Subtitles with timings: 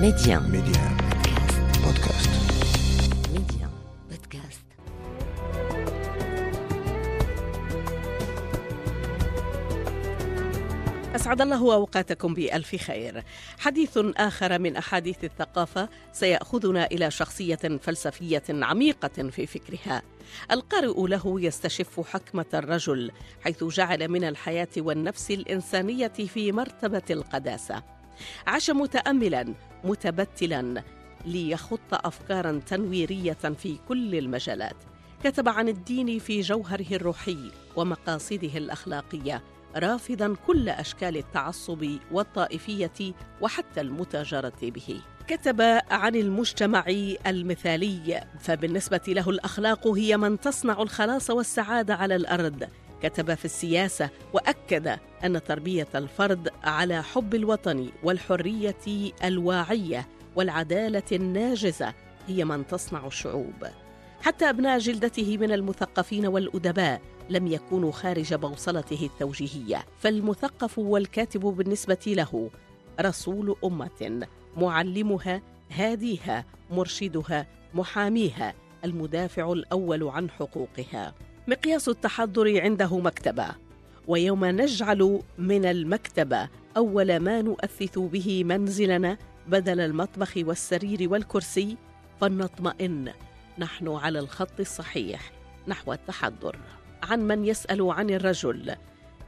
[0.00, 0.40] Média.
[0.40, 0.84] Média.
[1.84, 2.30] Podcast.
[3.32, 3.66] Média.
[4.10, 4.66] Podcast.
[11.14, 13.24] أسعد الله أوقاتكم بألف خير.
[13.58, 20.02] حديث آخر من أحاديث الثقافة سيأخذنا إلى شخصية فلسفية عميقة في فكرها.
[20.50, 23.10] القارئ له يستشف حكمة الرجل
[23.44, 27.96] حيث جعل من الحياة والنفس الإنسانية في مرتبة القداسة.
[28.46, 29.54] عاش متأملا
[29.84, 30.82] متبتلا
[31.26, 34.76] ليخط أفكارا تنويرية في كل المجالات.
[35.24, 39.42] كتب عن الدين في جوهره الروحي ومقاصده الأخلاقية
[39.76, 45.60] رافضا كل أشكال التعصب والطائفية وحتى المتاجرة به كتب
[45.90, 46.84] عن المجتمع
[47.26, 52.68] المثالي فبالنسبة له الأخلاق هي من تصنع الخلاص والسعادة على الأرض
[53.02, 61.94] كتب في السياسة وأكد أن تربية الفرد على حب الوطن والحرية الواعية والعدالة الناجزة
[62.26, 63.66] هي من تصنع الشعوب.
[64.20, 69.84] حتى أبناء جلدته من المثقفين والأدباء لم يكونوا خارج بوصلته التوجيهية.
[69.98, 72.50] فالمثقف والكاتب بالنسبة له
[73.00, 81.14] رسول أمة معلمها هاديها مرشدها محاميها المدافع الأول عن حقوقها.
[81.48, 83.48] مقياس التحضر عنده مكتبة
[84.06, 91.76] ويوم نجعل من المكتبة أول ما نؤثث به منزلنا بدل المطبخ والسرير والكرسي
[92.20, 93.12] فلنطمئن.
[93.58, 95.32] نحن على الخط الصحيح
[95.68, 96.56] نحو التحضر.
[97.02, 98.74] عن من يسأل عن الرجل.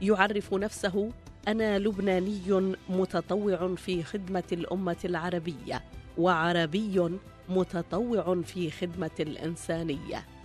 [0.01, 1.11] يعرف نفسه
[1.47, 5.83] أنا لبناني متطوع في خدمة الأمة العربية
[6.17, 7.09] وعربي
[7.49, 10.38] متطوع في خدمة الإنسانية.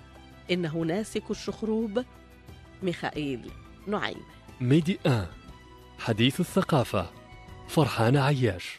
[0.50, 2.04] إنه ناسك الشخروب
[2.82, 3.50] ميخائيل
[3.86, 4.22] نعيم.
[4.60, 5.26] ميدي آن
[5.98, 7.10] حديث الثقافة
[7.68, 8.78] فرحان عياش.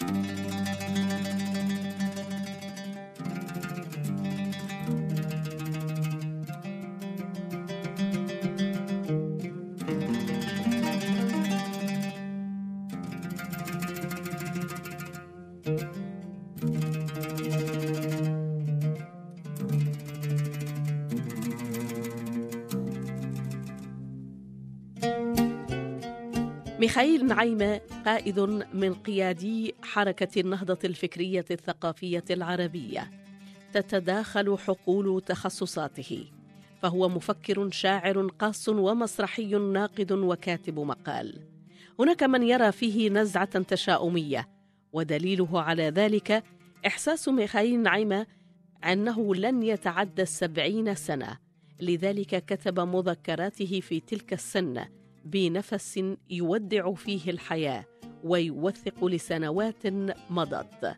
[27.05, 28.39] ميخائيل نعيمة قائد
[28.73, 33.11] من قيادي حركة النهضة الفكرية الثقافية العربية.
[33.73, 36.25] تتداخل حقول تخصصاته.
[36.81, 41.39] فهو مفكر شاعر قاص ومسرحي ناقد وكاتب مقال.
[41.99, 44.49] هناك من يرى فيه نزعة تشاؤمية
[44.93, 46.43] ودليله على ذلك
[46.87, 48.25] إحساس ميخائيل نعيمة
[48.83, 51.37] أنه لن يتعدى السبعين سنة.
[51.79, 57.85] لذلك كتب مذكراته في تلك السنة بنفس يودع فيه الحياة
[58.23, 59.87] ويوثق لسنوات
[60.29, 60.95] مضت.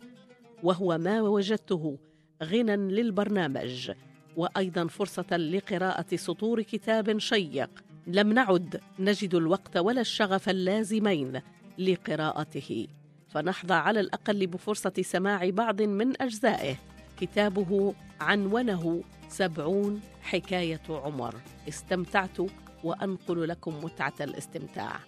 [0.63, 1.97] وهو ما وجدته
[2.43, 3.91] غنى للبرنامج
[4.37, 7.69] وأيضا فرصة لقراءة سطور كتاب شيق.
[8.07, 11.41] لم نعد نجد الوقت ولا الشغف اللازمين
[11.77, 12.87] لقراءته.
[13.29, 16.75] فنحظى على الأقل بفرصة سماع بعض من أجزائه.
[17.19, 21.35] كتابه عنونه سبعون حكاية عمر.
[21.67, 22.37] استمتعت
[22.83, 24.99] وأنقل لكم متعة الاستمتاع.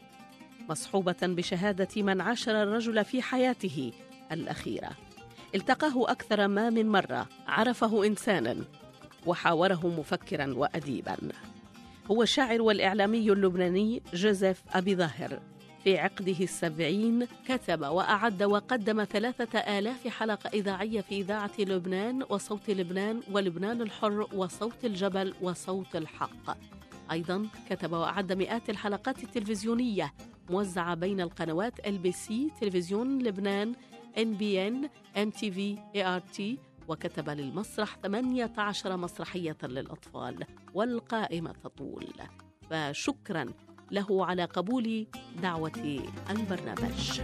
[0.69, 3.91] مصحوبة بشهادة من عاشر الرجل في حياته
[4.31, 4.89] الأخيرة.
[5.55, 8.55] التقاه أكثر ما من مرة عرفه إنسانا
[9.25, 11.17] وحاوره مفكرا واديبا.
[12.11, 15.39] هو الشاعر والإعلامي اللبناني جوزيف أبي ظاهر.
[15.83, 23.21] في عقده السبعين كتب وأعد وقدم ثلاثة آلاف حلقة إذاعية في إذاعة لبنان وصوت لبنان
[23.31, 26.57] ولبنان الحر وصوت الجبل وصوت الحق.
[27.11, 30.13] أيضا كتب وأعد مئات الحلقات التلفزيونية
[30.49, 33.73] موزعة بين القنوات LBC تلفزيون لبنان
[34.17, 36.57] NBN MTV ART
[36.87, 42.13] وكتب للمسرح 18 مسرحية للأطفال والقائمة تطول.
[42.69, 43.53] فشكرا
[43.91, 45.07] له على قبول
[45.41, 47.21] دعوة البرنامج.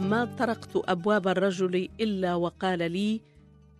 [0.00, 3.20] ما طرقت أبواب الرجل إلا وقال لي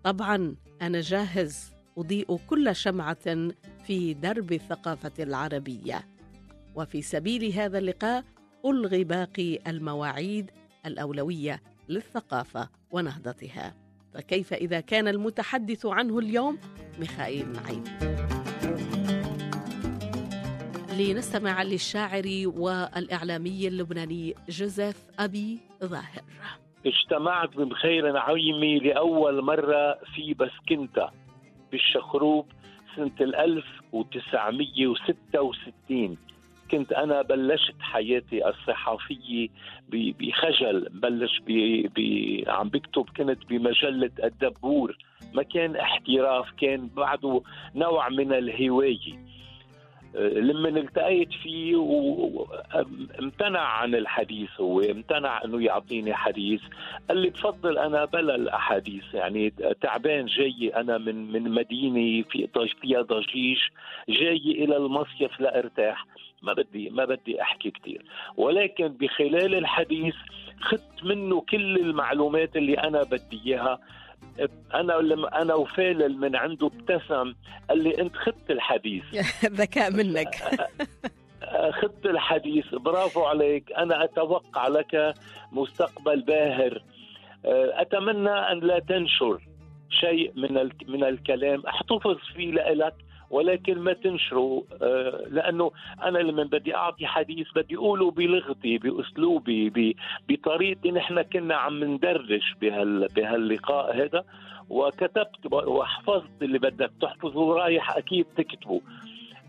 [0.05, 1.78] طبعا أنا جاهز.
[1.99, 3.51] أضيء كل شمعة
[3.87, 6.09] في درب الثقافة العربية.
[6.75, 8.25] وفي سبيل هذا اللقاء
[8.65, 10.51] ألغي باقي المواعيد
[10.87, 13.75] الأولوية للثقافة ونهضتها.
[14.15, 16.59] فكيف إذا كان المتحدث عنه اليوم؟
[16.99, 17.85] ميخائيل نعيم.
[20.99, 26.23] لنستمع للشاعر والإعلامي اللبناني جوزيف أبي ظاهر.
[26.87, 31.11] اجتمعت بمخير نعيمي لأول مرة في بسكنتا.
[31.73, 32.47] بالشخروب
[32.97, 36.17] سنة ال 1966
[36.71, 39.49] كنت أنا بلشت حياتي الصحفية
[39.93, 44.97] بخجل بلش بي بي عم بكتب كنت بمجلة الدبور.
[45.35, 47.43] ما كان احتراف كان بعده
[47.75, 49.19] نوع من الهواية.
[50.19, 56.61] لما التقيت فيه وامتنع عن الحديث هو امتنع إنه يعطيني حديث.
[57.09, 62.49] قال لي بفضل أنا بلا الأحاديث يعني تعبان جاي أنا من من مدينة في
[62.81, 63.59] فيها ضجيج
[64.09, 66.07] جاي إلى المصيف لأرتاح.
[66.43, 68.05] ما بدي ما بدي أحكي كثير
[68.37, 70.15] ولكن بخلال الحديث
[70.61, 73.79] خدت منه كل المعلومات اللي أنا بدي إياها.
[74.75, 77.35] أنا لما أنا وفالل من عنده ابتسم.
[77.69, 79.05] قال لي أنت خدت الحديث.
[79.45, 80.35] ذكاء منك.
[81.83, 82.75] خدت الحديث.
[82.75, 83.73] برافو عليك.
[83.73, 85.15] أنا أتوقع لك
[85.53, 86.83] مستقبل باهر.
[87.45, 89.41] أتمنى أن لا تنشر
[89.91, 91.67] شيء من من الكلام.
[91.67, 92.95] أحتفظ فيه لك
[93.31, 95.71] ولكن ما تنشروا آه، لأنه
[96.03, 99.97] أنا لما بدي أعطي حديث بدي أقوله بلغتي بأسلوبي
[100.29, 104.25] بطريقتي نحن كنا عم ندردش بهال بهاللقاء هذا
[104.71, 108.81] وكتبت وحفظت اللي بدك تحفظه ورايح أكيد تكتبه.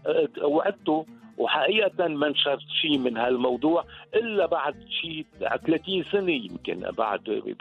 [0.07, 1.05] آه، وعدته
[1.37, 3.85] وحقيقة ما نشرت شيء من هالموضوع
[4.15, 7.55] إلا بعد شيء 30 سنة يمكن بعد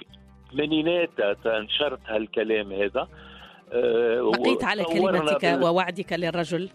[0.53, 1.11] ثمانينات
[1.47, 3.09] نشرت هالكلام هذا.
[3.73, 5.65] بقيت على كلمتك بال...
[5.65, 6.69] ووعدك للرجل؟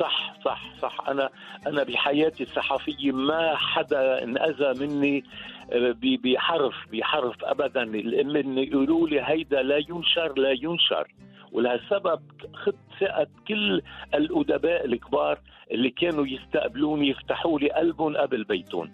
[0.00, 1.08] صح صح صح.
[1.08, 1.30] أنا
[1.66, 5.24] أنا بحياتي الصحفية ما حدا انأذى مني
[5.72, 7.84] آه، بحرف بحرف ابدا.
[7.84, 11.08] من يقولوا لي هيدا لا ينشر لا ينشر.
[11.52, 12.20] ولهالسبب
[12.54, 13.82] خدت ثقة كل
[14.14, 15.38] الأدباء الكبار
[15.70, 18.90] اللي كانوا يستقبلوني يفتحوا لي قلبهم قبل بيتهم.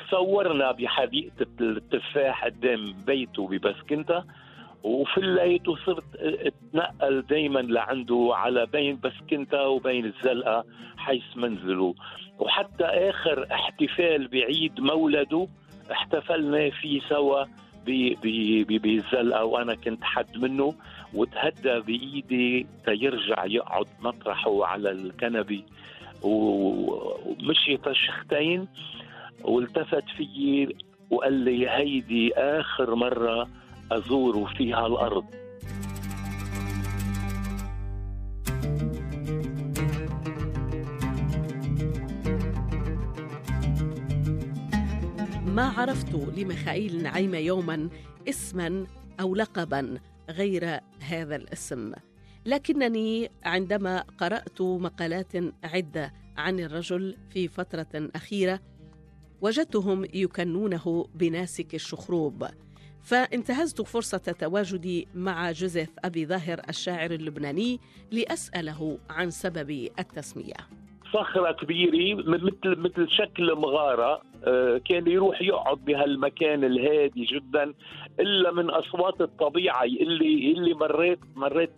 [0.00, 4.24] تصورنا بحديقة التفاح قدام بيته ببسكنتا
[4.82, 10.64] وفي الليل وصرت اتنقل دائما لعنده على بين بسكنتا وبين الزلقة
[10.96, 11.94] حيث منزله.
[12.38, 15.48] وحتى آخر احتفال بعيد مولده
[15.92, 17.44] احتفلنا فيه سوا
[18.66, 20.74] بالزلقة وأنا كنت حد منه.
[21.14, 25.62] وتهدى بإيدي تيرجع يقعد مطرحه على الكنبه
[26.22, 28.68] ومشي تشختين
[29.44, 30.76] والتفت فيي
[31.10, 33.48] وقال لي هيدي آخر مرة
[33.92, 35.24] أزور فيها الأرض.
[45.46, 47.88] ما عرفت لميخائيل نعيمة يوما
[48.28, 48.86] اسما
[49.20, 49.98] أو لقبا
[50.30, 51.92] غير هذا الاسم.
[52.46, 55.32] لكنني عندما قرأت مقالات
[55.64, 58.60] عدة عن الرجل في فترة أخيرة
[59.40, 62.46] وجدتهم يكنونه بناسك الشخروب.
[63.02, 67.80] فانتهزت فرصة تواجدي مع جوزيف أبي ظاهر الشاعر اللبناني
[68.12, 70.54] لأسأله عن سبب التسمية.
[71.12, 77.74] صخرة كبيرة مثل مثل شكل مغارة آه، كان يروح يقعد بهالمكان الهادي جدا
[78.20, 81.70] إلا من أصوات الطبيعة اللي اللي مريت مريت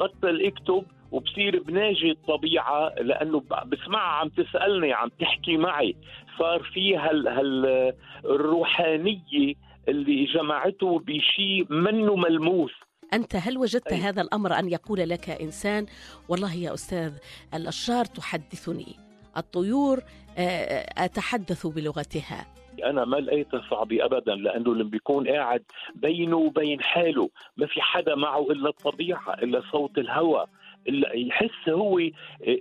[0.00, 5.96] بطل أكتب وبصير بناجي الطبيعة لأنه بسمعها عم تسألني عم تحكي معي.
[6.38, 7.92] صار في هال هال
[8.24, 9.54] الروحانية
[9.88, 12.72] اللي جمعته بشيء منه ملموس.
[13.12, 13.98] أنت هل وجدت أي.
[13.98, 15.86] هذا الأمر أن يقول لك إنسان
[16.28, 17.12] والله يا أستاذ
[17.54, 18.96] الأشجار تحدثني
[19.36, 19.98] الطيور
[20.38, 22.46] آه، آه، أتحدث بلغتها؟
[22.84, 25.62] أنا ما لقيتها صعبه ابدا لأنه لما بيكون قاعد
[25.94, 27.28] بينه وبين حاله.
[27.56, 30.48] ما في حدا معه إلا الطبيعة إلا صوت الهواء
[30.88, 31.98] إلا يحس هو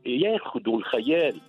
[0.05, 1.41] ياخذ الخيال.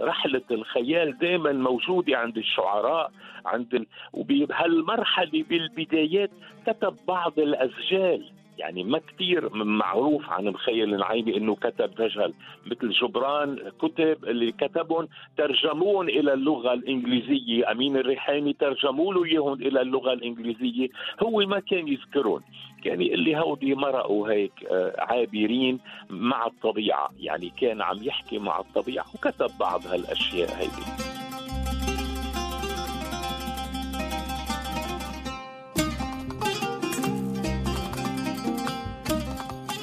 [0.00, 3.12] رحلة الخيال دائما موجودة عند الشعراء
[3.46, 3.86] عند ال...
[4.12, 6.30] وبهالمرحلة بالبدايات
[6.66, 8.30] كتب بعض الأسجال.
[8.60, 12.32] يعني ما كثير معروف عن مخيل النعيمي إنه كتب رجل
[12.66, 17.70] مثل جبران كتب اللي كتبهم ترجمون إلى اللغة الإنجليزية.
[17.70, 20.88] أمين الريحاني ترجموا له إياهم إلى اللغة الإنجليزية.
[21.22, 22.42] هو ما كان يذكرهم
[22.84, 27.10] كان يقول لي هودي مرقوا هيك آه، عابرين مع الطبيعة.
[27.20, 31.29] يعني كان عم يحكي مع الطبيعة وكتب بعض هالأشياء هيدي.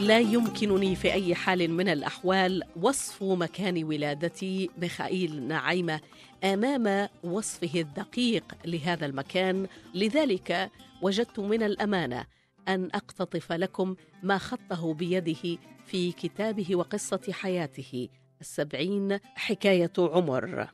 [0.08, 6.02] لا يمكنني في أي حال من الأحوال وصف مكان ولادتي ميخائيل نعيمة
[6.44, 9.68] أمام وصفه الدقيق لهذا المكان.
[9.94, 10.72] لذلك
[11.02, 12.26] وجدت من الأمانة
[12.68, 18.10] أن أقتطف لكم ما خطه بيده في كتابه وقصة حياته.
[18.42, 20.68] السبعين حكاية عمر.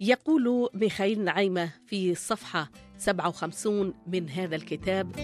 [0.00, 5.16] يقول ميخائيل نعيمة في صفحة 57 من هذا الكتاب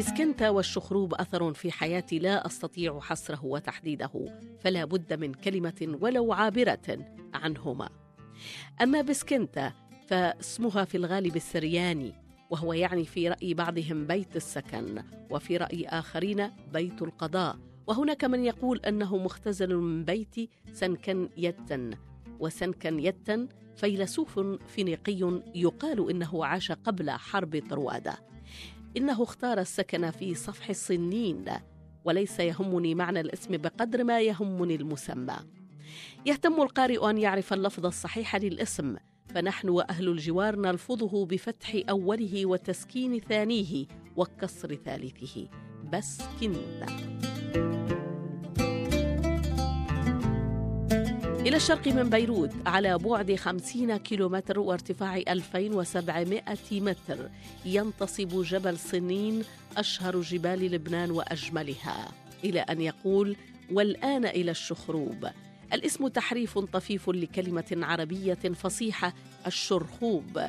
[0.00, 4.10] لبسكنتا والشخروب أثر في حياتي لا أستطيع حصره وتحديده
[4.60, 6.98] فلا بد من كلمة ولو عابرة
[7.34, 7.88] عنهما.
[8.82, 9.72] أما بسكنتا
[10.06, 12.12] فاسمها في الغالب السرياني
[12.50, 17.58] وهو يعني في رأي بعضهم بيت السكن وفي رأي آخرين بيت القضاء.
[17.86, 21.90] وهناك من يقول أنه مختزل من بيت سنكن يتن
[22.38, 28.29] وسنكن يتن فيلسوف فينيقي يقال إنه عاش قبل حرب طروادة.
[28.96, 31.44] إنه اختار السكن في صفح الصنين
[32.04, 35.36] وليس يهمني معنى الاسم بقدر ما يهمني المسمى.
[36.26, 38.96] يهتم القارئ أن يعرف اللفظ الصحيح للاسم
[39.34, 45.48] فنحن وأهل الجوار نلفظه بفتح أوله وتسكين ثانية وكسر ثالثه.
[45.92, 46.84] بسكنت
[51.40, 56.42] إلى الشرق من بيروت على بعد 50 كيلومتر وارتفاع 2700
[56.72, 57.30] متر.
[57.64, 59.42] ينتصب جبل صنين
[59.76, 62.08] أشهر جبال لبنان وأجملها.
[62.44, 63.36] إلى أن يقول
[63.72, 65.28] والآن إلى الشخروب.
[65.72, 69.14] الاسم تحريف طفيف لكلمة عربية فصيحة
[69.46, 70.40] الشرخوب.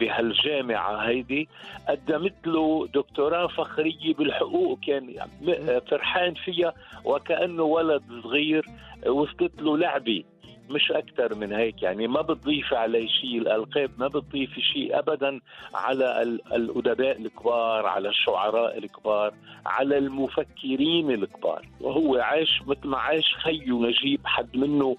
[0.00, 1.48] بهالجامعة هيدي.
[1.88, 5.14] قدمت له دكتوراه فخرية بالحقوق كان
[5.90, 6.74] فرحان فيها
[7.04, 8.64] وكأنه ولد صغير
[9.06, 10.24] وصلت له لعبة.
[10.70, 15.40] مش أكثر من هيك يعني ما بتضيف علي شيء الألقاب ما بتضيف شيء أبدا
[15.74, 16.22] على
[16.54, 19.34] الأدباء الكبار على الشعراء الكبار
[19.66, 21.66] على المفكرين الكبار.
[21.80, 24.96] وهو عاش مثل ما عاش خيه نجيب حد منه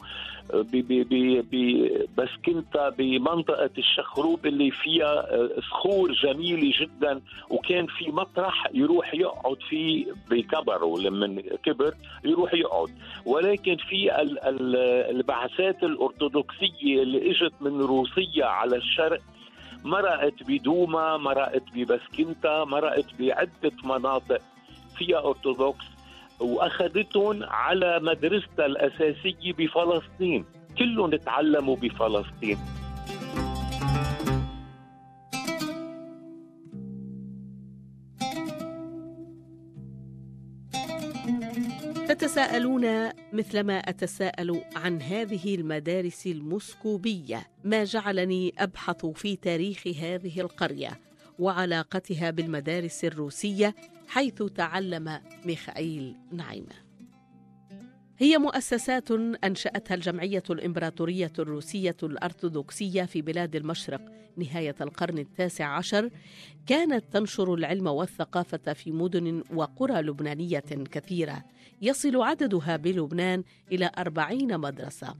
[2.17, 9.57] بس كنت بمنطقة الشخروب اللي فيها آه، صخور جميلة جدا وكان في مطرح يروح يقعد
[9.69, 11.93] فيه بكبره لما كبر
[12.25, 12.89] يروح يقعد.
[13.25, 14.21] ولكن في
[15.09, 19.21] البعثات الأرثوذكسية اللي إجت من روسيا على الشرق
[19.83, 24.41] مرقت بدوما مرقت ببسكنتا مرقت بعدة مناطق
[24.97, 25.85] فيها أرثوذكس.
[26.39, 30.46] وأخذتهم على مدرستها الأساسية بفلسطين.
[30.77, 32.58] كلهم تعلموا بفلسطين.
[42.08, 47.48] تتساءلون مثلما أتساءل عن هذه المدارس المسكوبية.
[47.63, 51.06] ما جعلني أبحث في تاريخ هذه القرية.
[51.39, 53.75] وعلاقتها بالمدارس الروسية
[54.08, 56.88] حيث تعلم ميخائيل نعيمة.
[58.20, 59.12] هي مؤسسات
[59.44, 64.01] أنشأتها الجمعية الإمبراطورية الروسية الأرثوذكسية في بلاد المشرق
[64.38, 66.10] نهاية القرن التاسع عشر.
[66.67, 70.60] كانت تنشر العلم والثقافة في مدن وقرى لبنانية
[70.91, 71.44] كثيرة.
[71.82, 75.15] يصل عددها بلبنان إلى أربعين مدرسة.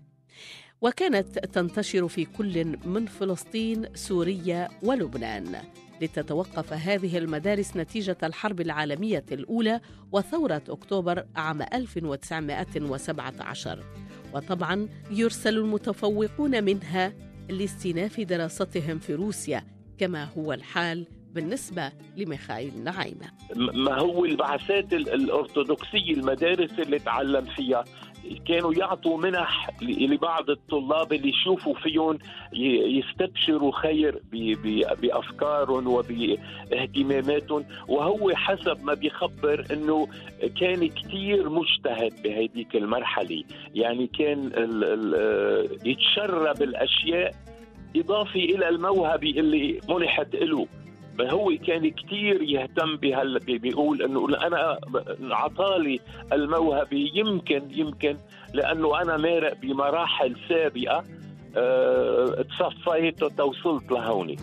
[0.82, 5.56] وكانت تنتشر في كل من فلسطين سوريا ولبنان.
[6.02, 9.82] لتتوقف هذه المدارس نتيجة الحرب العالمية الأولى
[10.12, 13.84] وثورة أكتوبر عام 1917
[14.34, 17.14] وطبعا يرسل المتفوقون منها
[17.50, 19.64] لاستئناف دراستهم في روسيا
[19.98, 23.28] كما هو الحال بالنسبة لميخائيل نعيمة.
[23.56, 27.84] ما هو البعثات الأرثوذكسية المدارس اللي تعلم فيها.
[28.48, 32.20] كانوا يعطوا منح لبعض الطلاب اللي يشوفوا فيهم
[32.98, 34.22] يستبشروا خير
[35.02, 37.66] بأفكارهم وباهتماماتهم.
[37.88, 40.08] وهو حسب ما بيخبر إنه
[40.60, 43.44] كان كثير مجتهد بهذيك المرحلة.
[43.76, 44.52] يعني كان
[45.86, 47.36] يتشرب الأشياء
[47.96, 50.68] إضافة إلى الموهبة اللي منحت له.
[51.22, 54.80] هو كان كثير يهتم بهال بيقول إنه أنا
[55.22, 56.00] عطالي
[56.34, 57.10] الموهبة.
[57.14, 58.18] يمكن يمكن
[58.54, 61.04] لأنه أنا مارق بمراحل سابقة
[61.58, 64.36] أه تصفيت وتوصلت لهوني.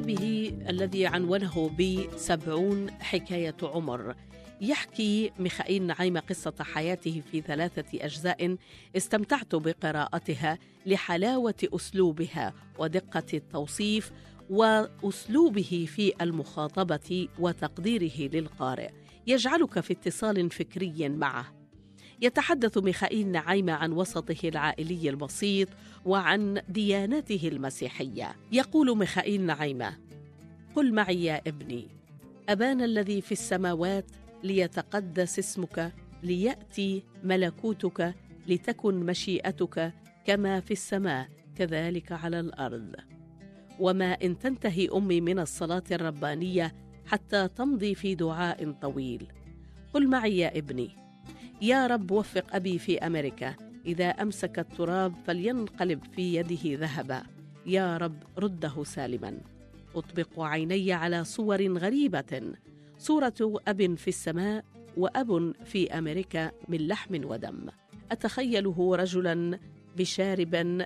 [0.00, 4.14] كتابه الذي عنونه بسبعون حكاية عمر.
[4.60, 8.56] يحكي ميخائيل نعيمة قصة حياته في ثلاثة أجزاء
[8.96, 14.12] استمتعت بقراءتها لحلاوة أسلوبها ودقة التوصيف
[14.50, 18.90] وأسلوبه في المخاطبة وتقديره للقارئ.
[19.26, 21.59] يجعلك في اتصال فكري معه.
[22.22, 25.68] يتحدث ميخائيل نعيمة عن وسطه العائلي البسيط
[26.04, 28.36] وعن ديانته المسيحية.
[28.52, 29.96] يقول ميخائيل نعيمة
[30.74, 31.88] قل معي يا ابني
[32.48, 34.04] أبانا الذي في السماوات
[34.44, 38.14] ليتقدس اسمك ليأتي ملكوتك
[38.46, 39.92] لتكن مشيئتك
[40.26, 42.94] كما في السماء كذلك على الأرض.
[43.78, 46.74] وما إن تنتهي أمي من الصلاة الربانية
[47.06, 49.26] حتى تمضي في دعاء طويل.
[49.94, 50.99] قل معي يا ابني
[51.62, 53.54] يا رب وفق أبي في أمريكا
[53.86, 57.22] إذا أمسك التراب فلينقلب في يده ذهبا.
[57.66, 59.38] يا رب رده سالما.
[59.94, 62.54] أطبق عيني على صور غريبة.
[62.98, 64.64] صورة أب في السماء
[64.96, 67.66] وأب في أمريكا من لحم ودم.
[68.10, 69.58] أتخيله رجلا
[69.96, 70.84] بشارب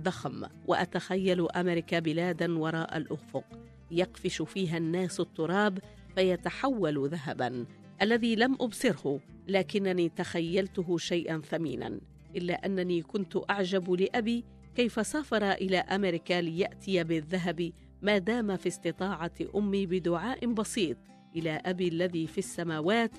[0.00, 3.44] ضخم وأتخيل أمريكا بلادا وراء الأفق.
[3.90, 5.78] يقفش فيها الناس التراب
[6.14, 7.66] فيتحول ذهبا.
[8.02, 12.00] الذي لم أبصره لكنني تخيلته شيئا ثمينا
[12.36, 14.44] إلا أنني كنت أعجب لأبي
[14.76, 20.96] كيف سافر إلى أمريكا ليأتي بالذهب ما دام في استطاعة أمي بدعاء بسيط.
[21.36, 23.10] إلى أبي الذي في السماوات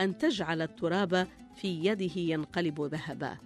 [0.00, 1.26] أن تجعل التراب
[1.56, 3.38] في يده ينقلب ذهبا.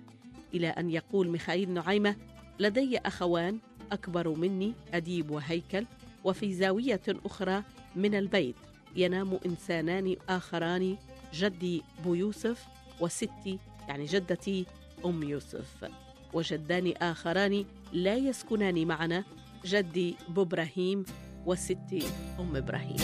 [0.55, 2.17] إلى أن يقول ميخائيل نعيمة
[2.61, 3.59] لدي أخوان
[3.93, 5.87] أكبر مني أديب وهيكل
[6.25, 7.63] وفي زاوية أخرى
[7.97, 8.57] من البيت
[8.97, 10.97] ينام إنسانان آخران
[11.35, 12.67] جدي بو يوسف
[13.01, 14.67] وستي يعني جدتي
[15.05, 15.91] أم يوسف.
[16.33, 19.25] وجدان آخران لا يسكنان معنا
[19.65, 21.05] جدي بو إبراهيم
[21.47, 22.03] وستي
[22.41, 22.97] أم إبراهيم.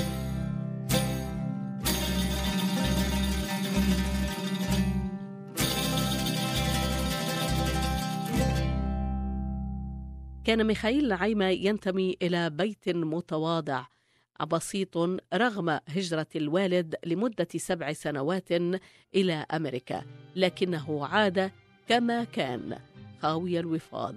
[10.45, 13.87] كان ميخائيل نعيمة ينتمي إلى بيت متواضع.
[14.45, 14.97] بسيط
[15.35, 18.53] رغم هجرة الوالد لمدة سبع سنوات
[19.15, 20.03] إلى أمريكا
[20.37, 21.51] لكنه عاد
[21.89, 22.79] كما كان
[23.23, 24.17] خاوي الوفاض.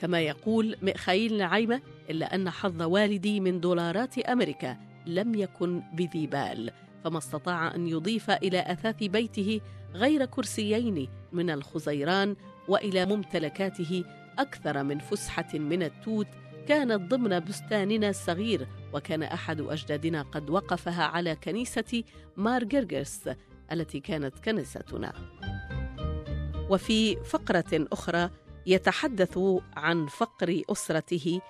[0.00, 4.76] كما يقول ميخائيل نعيمة إلا أن حظ والدي من دولارات أمريكا
[5.06, 6.72] لم يكن بذي بال
[7.04, 9.60] فما استطاع أن يضيف إلى أثاث بيته
[9.94, 12.36] غير كرسيين من الخزيران
[12.68, 14.04] وإلى ممتلكاته
[14.38, 16.26] أكثر من فسحة من التوت
[16.68, 22.04] كانت ضمن بستاننا الصغير وكان أحد أجدادنا قد وقفها على كنيسة
[22.36, 23.30] مار جرجرس
[23.72, 25.12] التي كانت كنيستنا.
[26.70, 28.30] وفي فقرة أخرى
[28.66, 29.38] يتحدث
[29.76, 31.40] عن فقر أسرته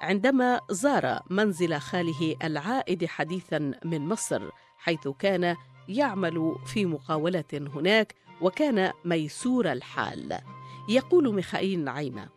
[0.00, 4.42] عندما زار منزل خاله العائد حديثا من مصر
[4.78, 5.56] حيث كان
[5.88, 10.38] يعمل في مقاولة هناك وكان ميسور الحال.
[10.88, 12.35] يقول ميخائيل نعيمة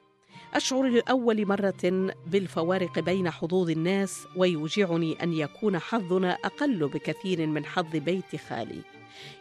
[0.54, 7.96] أشعر لأول مرة بالفوارق بين حظوظ الناس ويوجعني أن يكون حظنا أقل بكثير من حظ
[7.96, 8.82] بيت خالي.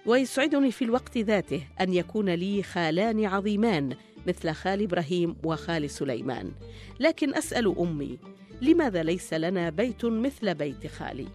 [0.06, 6.52] ويسعدني في الوقت ذاته أن يكون لي خالان عظيمان مثل خال إبراهيم وخال سليمان.
[7.00, 8.18] لكن أسأل أمي
[8.62, 11.28] لماذا ليس لنا بيت مثل بيت خالي؟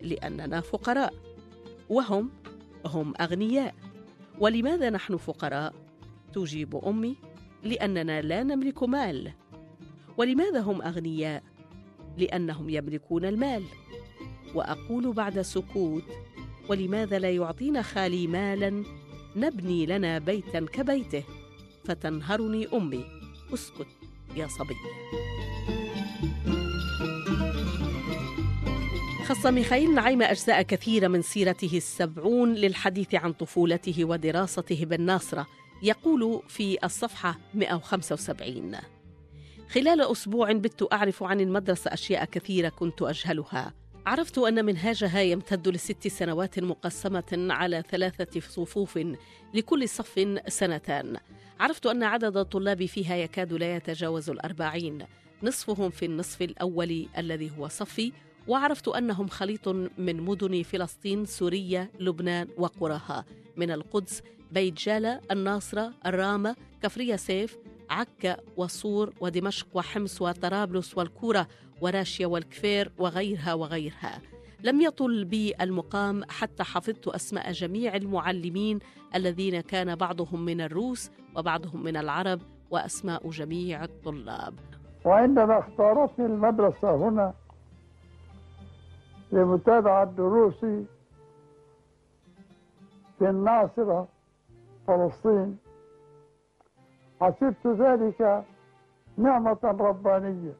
[0.00, 1.14] لأننا فقراء.
[1.88, 2.30] وهم
[2.86, 3.74] هم أغنياء.
[4.38, 5.74] ولماذا نحن فقراء؟
[6.34, 7.16] تجيب أمي.
[7.64, 9.32] لأننا لا نملك مال.
[10.16, 11.42] ولماذا هم أغنياء؟
[12.18, 13.62] لأنهم يملكون المال.
[14.54, 16.04] وأقول بعد سكوت
[16.68, 18.84] ولماذا لا يعطينا خالي مالا؟
[19.36, 21.24] نبني لنا بيتا كبيته.
[21.84, 23.04] فتنهرني أمي.
[23.54, 23.86] أسكت
[24.36, 24.74] يا صبي.
[29.26, 35.46] خص ميخائيل نعيم أجزاء كثيرة من سيرته السبعون للحديث عن طفولته ودراسته بالناصرة.
[35.82, 38.76] يقول في الصفحة 175
[39.70, 43.74] خلال أسبوع بت أعرف عن المدرسة أشياء كثيرة كنت أجهلها.
[44.06, 48.98] عرفت أن منهاجها يمتد لست سنوات مقسمة على ثلاثة صفوف
[49.54, 51.16] لكل صف سنتان.
[51.60, 55.04] عرفت أن عدد الطلاب فيها يكاد لا يتجاوز الأربعين.
[55.42, 58.12] نصفهم في النصف الأول الذي هو صفي
[58.48, 63.24] وعرفت أنهم خليط من مدن فلسطين سوريا لبنان وقراها
[63.56, 67.58] من القدس بيت جالة الناصرة الرامة كفرية سيف
[67.90, 71.48] عكا وصور ودمشق وحمص وطرابلس والكورة
[71.80, 74.20] وراشيا والكفير وغيرها وغيرها.
[74.64, 78.78] لم يطل بي المقام حتى حفظت أسماء جميع المعلمين
[79.14, 84.54] الذين كان بعضهم من الروس وبعضهم من العرب وأسماء جميع الطلاب.
[85.04, 87.34] وعندما اختارتني المدرسة هنا
[89.32, 90.84] لمتابعة دروسي
[93.18, 94.08] في الناصرة
[94.88, 95.58] فلسطين.
[97.20, 98.44] حسبت ذلك
[99.16, 100.52] نعمة ربانية.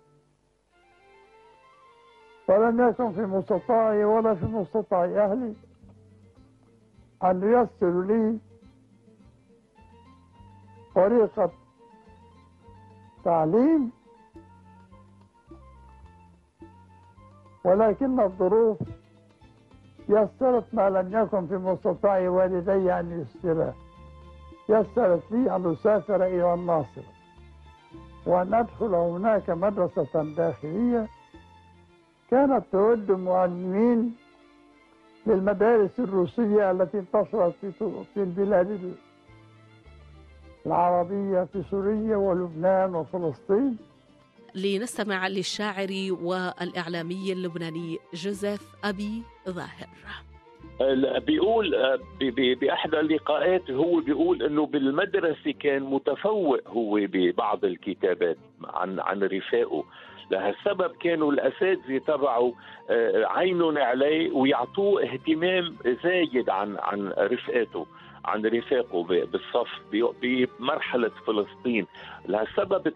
[2.48, 5.54] ولم يكن في مستطاعي ولا في مستطاع أهلي
[7.24, 8.38] أن ييسروا لي
[10.94, 11.50] طريقة
[13.24, 13.90] تعليم
[17.64, 18.78] ولكن الظروف
[20.08, 23.74] يسرت ما لم يكن في مستطاع والدي أن يسره
[24.68, 27.12] يسرت لي أن أسافر إلى الناصرة
[28.26, 31.08] وأن أدخل هناك مدرسة داخلية
[32.30, 34.14] كانت تود معلمين
[35.26, 37.54] للمدارس الروسية التي انتشرت
[38.14, 38.94] في البلاد
[40.66, 43.76] العربية في سوريا ولبنان وفلسطين.
[44.54, 45.88] لنستمع للشاعر
[46.22, 49.88] والإعلامي اللبناني جوزيف أبي ظاهر.
[51.26, 59.22] بيقول ب- باحدى اللقاءات هو بيقول إنه بالمدرسة كان متفوق هو ببعض الكتابات عن عن
[59.22, 59.84] رفاقه.
[60.30, 62.52] لهالسبب كانوا الأساتذة تبعه
[62.90, 67.86] آه، عينهم عليه ويعطوه اهتمام زايد عن عن رفقاته
[68.24, 71.86] عن رفاقه بالصف ب- بمرحلة فلسطين.
[72.28, 72.92] لهالسبب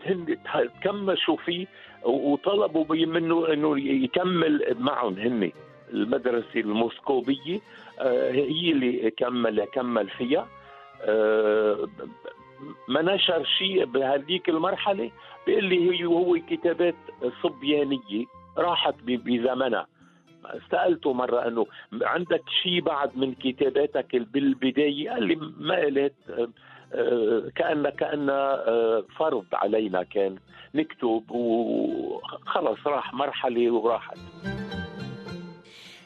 [0.82, 1.66] تكمشوا فيه
[2.04, 5.52] وطلبوا منه إنه يكمل معهم هن
[5.92, 7.60] المدرسة الموسكوبية
[7.98, 10.48] آه، هي اللي كمل كمل فيها.
[11.02, 11.88] آه،
[12.88, 15.10] ما نشر شيء بهذيك المرحلة
[15.46, 16.94] بيقول لي هي هو كتابات
[17.42, 18.24] صبيانية
[18.58, 19.86] راحت بزمنها.
[20.70, 21.66] سألته مرة إنه
[22.02, 26.14] عندك شيء بعد من كتاباتك بالبداية؟ قال لي ما قلت
[26.94, 27.42] آه،
[27.90, 30.36] كان آه، فرض علينا كان
[30.74, 34.18] نكتب وخلص راح مرحلة وراحت.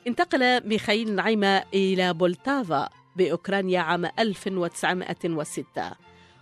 [0.06, 5.92] انتقل ميخائيل نعيمة إلى بولتافا بأوكرانيا عام 1906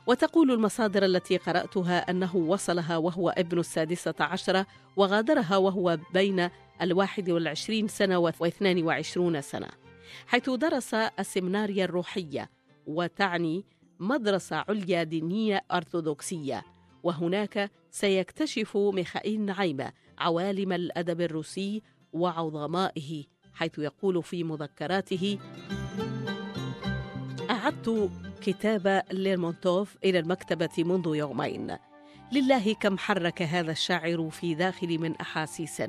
[0.07, 6.49] وتقول المصادر التي قرأتها أنه وصلها وهو ابن السادسة عشرة وغادرها وهو بين
[6.83, 9.69] الواحد والعشرين سنة واثنان وعشرون سنة
[10.27, 12.51] حيث درس السمناريا الروحية
[12.87, 13.65] وتعني
[14.01, 16.65] مدرسة عليا دينية أرثوذكسية.
[17.03, 23.25] وهناك سيكتشف ميخائيل نعيمة عوالم الأدب الروسي وعظمائه.
[23.55, 25.39] حيث يقول في مذكراته
[27.51, 28.11] أعدت
[28.43, 31.77] كتاب ليرمونتوف إلى المكتبة منذ يومين.
[32.33, 35.83] لله كم حرك هذا الشاعر في داخلي من أحاسيس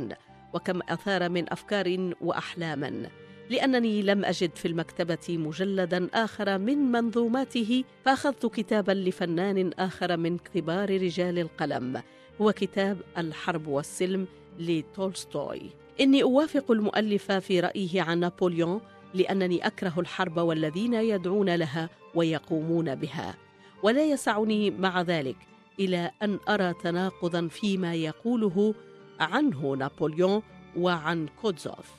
[0.53, 3.09] وكم أثار من أفكار وأحلام.
[3.49, 11.01] لأنني لم أجد في المكتبة مجلدا آخر من منظوماته فأخذت كتابا لفنان آخر من كبار
[11.01, 12.01] رجال القلم
[12.41, 14.27] هو كتاب الحرب والسلم
[14.59, 15.84] لتولستوي.
[16.01, 18.81] إني أوافق المؤلف في رأيه عن نابليون
[19.13, 23.35] لأنني أكره الحرب والذين يدعون لها ويقومون بها
[23.83, 25.37] ولا يسعني مع ذلك
[25.79, 28.73] إلى أن أرى تناقضا فيما يقوله
[29.19, 30.41] عنه نابليون
[30.77, 31.95] وعن كوتزوف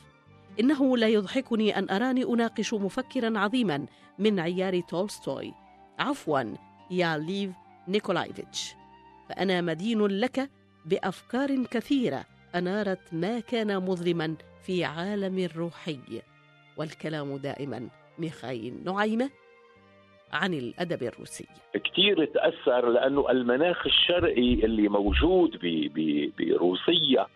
[0.61, 3.87] إنه لا يضحكني أن أراني أناقش مفكرا عظيما
[4.19, 5.55] من عيار تولستوي.
[5.99, 6.55] عفوا
[6.91, 7.51] يا ليف
[7.89, 8.75] نيكولايفيتش.
[9.29, 10.51] فأنا مدين لك
[10.87, 12.25] بأفكار كثيرة
[12.57, 16.23] أنارت ما كان مظلما في عالم الروحي
[16.77, 17.89] والكلام دائما
[18.19, 19.31] ميخائيل نعيمة
[20.33, 21.47] عن الأدب الروسي.
[21.75, 25.59] كثير تأثر لأنه المناخ الشرقي اللي موجود
[26.39, 27.27] بروسيا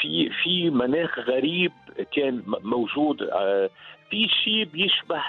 [0.00, 1.72] في في مناخ غريب
[2.16, 3.22] كان موجود.
[3.22, 3.70] آه،
[4.10, 5.22] في شيء بيشبه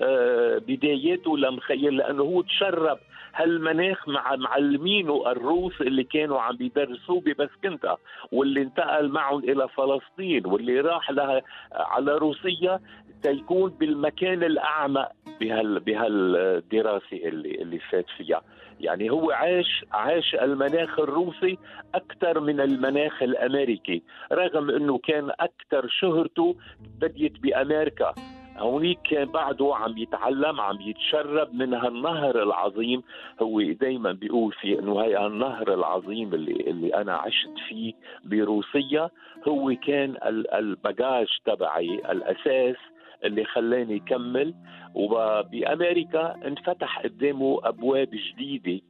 [0.00, 2.98] آه، بداياته لمخيل لأنه هو تشرب
[3.34, 7.96] هالمناخ مع معلمينه الروس اللي كانوا عم بيدرسوه ببسكنتا
[8.32, 12.80] واللي انتقل معهم إلى فلسطين واللي راح لها على روسيا
[13.22, 18.42] تيكون بالمكان الاعمق بهال بهالدراسة اللي اللي فات فيها.
[18.80, 21.58] يعني هو عاش عاش المناخ الروسي
[21.94, 26.56] أكثر من المناخ الأمريكي رغم إنه كان أكثر شهرته
[27.00, 28.14] بديت بأمريكا.
[28.58, 33.02] هونيك كان بعده عم يتعلم عم يتشرب من هالنهر العظيم.
[33.42, 37.92] هو دائما بيقول في إنه هي النهر العظيم اللي اللي أنا عشت فيه
[38.24, 39.10] بروسيا
[39.48, 40.16] هو كان
[40.54, 42.76] الباجاج تبعي الأساس
[43.24, 44.54] اللي خلاني يكمل
[44.94, 48.80] وبأمريكا انفتح قدامه أبواب جديدة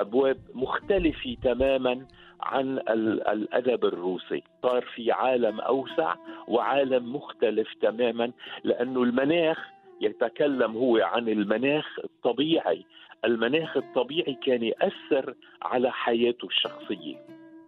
[0.00, 2.06] أبواب مختلفة تماما.
[2.44, 2.78] عن
[3.28, 4.42] الأدب الروسي.
[4.62, 6.14] صار في عالم أوسع
[6.48, 8.32] وعالم مختلف تماما
[8.64, 9.58] لأنه المناخ
[10.00, 12.84] يتكلم هو عن المناخ الطبيعي.
[13.24, 17.16] المناخ الطبيعي كان يأثر على حياته الشخصية.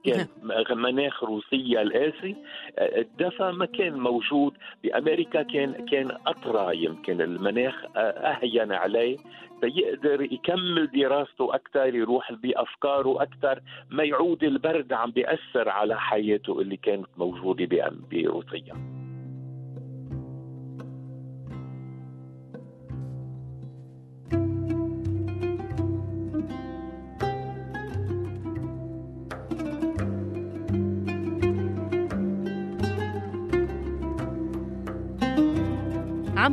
[0.06, 0.82] كان نعم.
[0.82, 2.36] مناخ روسيا القاسي
[2.78, 4.52] الدفى ما كان موجود.
[4.82, 7.20] بأمريكا كان كان اطرى يمكن.
[7.20, 9.16] المناخ أهين عليه.
[9.60, 13.60] فيقدر يكمل دراسته أكثر يروح بأفكاره أكثر.
[13.90, 19.05] ما يعود البرد عم بيأثر على حياته اللي كانت موجودة بروسيا.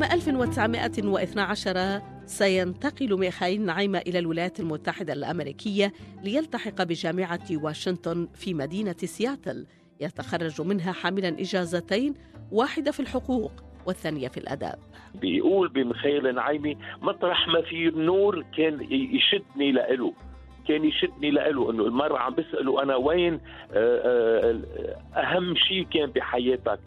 [0.03, 9.65] عام 1912 سينتقل ميخائيل نعيمة إلى الولايات المتحدة الأمريكية ليلتحق بجامعة واشنطن في مدينة سياتل.
[10.01, 12.13] يتخرج منها حاملا إجازتين
[12.51, 13.51] واحدة في الحقوق
[13.85, 14.79] والثانية في الأداب.
[15.15, 20.13] بيقول بمخيل نعيمي مطرح ما في النور كان يشدني لإله.
[20.67, 23.39] كان يشدني لإله إنه المره عم بسأله أنا وين؟ آه،
[23.73, 26.79] آه، أهم شيء كان بحياتك.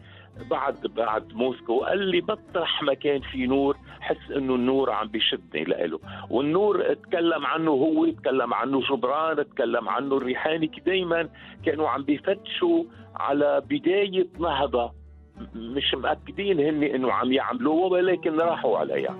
[0.50, 5.64] بعد بعد موسكو قال لي مطرح ما كان في نور حس إنه النور عم بيشدني
[5.64, 5.98] لإله.
[6.30, 11.28] والنور تكلم عنه هو تكلم عنه جبران تكلم عنه الريحاني دائما
[11.64, 12.84] كانوا عم بيفتشوا
[13.16, 14.92] على بداية نهضه
[15.54, 19.16] مش مأكدين هن إنه عم يعملوها ولكن راحوا عليها.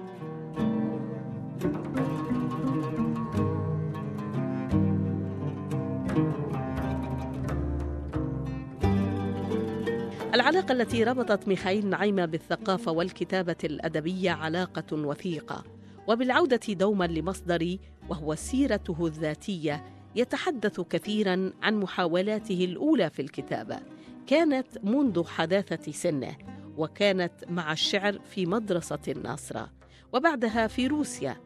[10.36, 15.64] العلاقة التي ربطت ميخائيل نعيمة بالثقافة والكتابة الأدبية علاقة وثيقة
[16.08, 19.84] وبالعودة دوما لمصدري وهو سيرته الذاتية
[20.16, 23.78] يتحدث كثيرا عن محاولاته الأولى في الكتابة.
[24.26, 26.36] كانت منذ حداثة سنه
[26.76, 29.70] وكانت مع الشعر في مدرسة الناصرة.
[30.12, 31.36] وبعدها في روسيا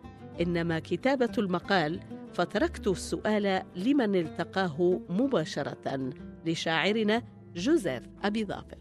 [0.41, 2.01] إنما كتابة المقال
[2.33, 6.13] فتركت السؤال لمن التقاه مباشرة
[6.47, 7.23] لشاعرنا
[7.57, 8.80] جوزيف أبي ظافر.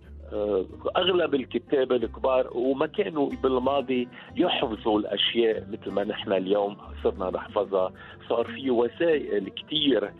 [0.98, 7.94] أغلب الكتاب الكبار وما كانوا بالماضي يحفظوا الأشياء مثل ما نحن اليوم صرنا نحفظها.
[8.30, 10.13] صار في وسائل كثير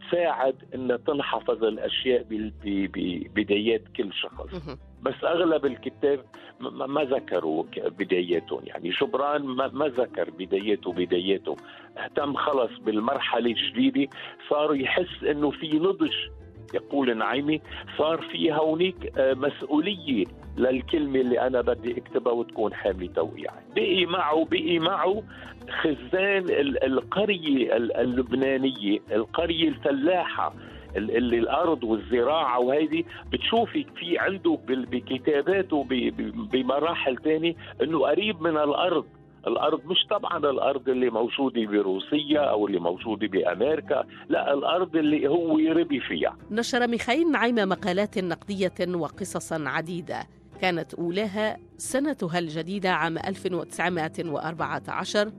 [0.00, 2.26] تساعد إن تنحفظ الأشياء
[2.64, 4.76] ببدايات كل شخص.
[5.02, 6.24] بس أغلب الكتاب
[6.60, 7.64] ما ذكروا
[7.98, 8.60] بداياتهم.
[8.64, 11.56] يعني جبران ما ذكر بداياته بداياته.
[11.98, 14.10] اهتم خلص بالمرحلة الجديدة
[14.50, 16.14] صار يحس إنه في نضج
[16.74, 17.60] يقول نعيمي
[17.98, 20.24] صار في هونيك آه، مسؤولية
[20.56, 23.50] للكلمة اللي أنا بدي أكتبها وتكون حاملة توقيع.
[23.76, 25.22] بقي معه بقي معه
[25.82, 26.46] خزان
[26.84, 30.54] القرية اللبنانية القرية الفلاحة
[30.96, 33.06] اللي الأرض والزراعة وهيدي.
[33.32, 35.86] بتشوفي في عنده بكتاباته
[36.52, 39.04] بمراحل ثانية إنه قريب من الأرض.
[39.46, 45.58] الأرض مش طبعا الأرض اللي موجودة بروسيا أو اللي موجودة بأمريكا لا الأرض اللي هو
[45.58, 46.36] ربي فيها.
[46.50, 50.26] نشر ميخائيل نعيمه مقالات نقدية وقصصا عديدة.
[50.60, 55.32] كانت أولاها سنتها الجديدة عام 1914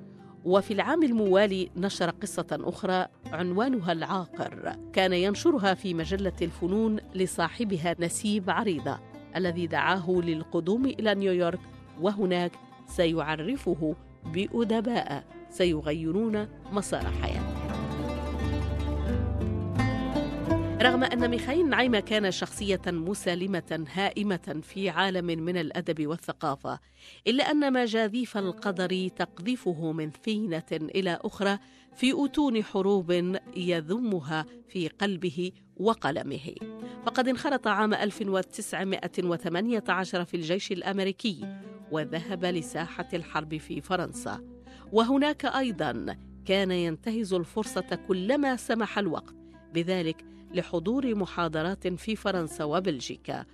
[0.46, 4.76] وفي العام الموالي نشر قصة أخرى عنوانها العاقر.
[4.94, 9.00] كان ينشرها في مجلة الفنون لصاحبها نسيب عريضة
[9.36, 11.60] الذي دعاه للقدوم إلى نيويورك
[12.02, 12.52] وهناك
[12.88, 13.96] سيعرفه
[14.26, 17.68] بأدباء سيغيرون مسار حياته.
[20.82, 26.80] رغم أن ميخائيل نعيمة كان شخصية مسالمة هائمة في عالم من الأدب والثقافة
[27.28, 31.60] إلا أن مجاذيف القدر تقذفه من فينة إلى أخرى
[31.96, 36.56] في أتون حروب يذمها في قلبه وقلمه.
[37.06, 41.60] فقد انخرط عام 1918 في الجيش الأمريكي
[41.92, 44.42] وذهب لساحة الحرب في فرنسا.
[44.92, 49.36] وهناك أيضا كان ينتهز الفرصة كلما سمح الوقت
[49.74, 53.46] بذلك لحضور محاضرات في فرنسا وبلجيكا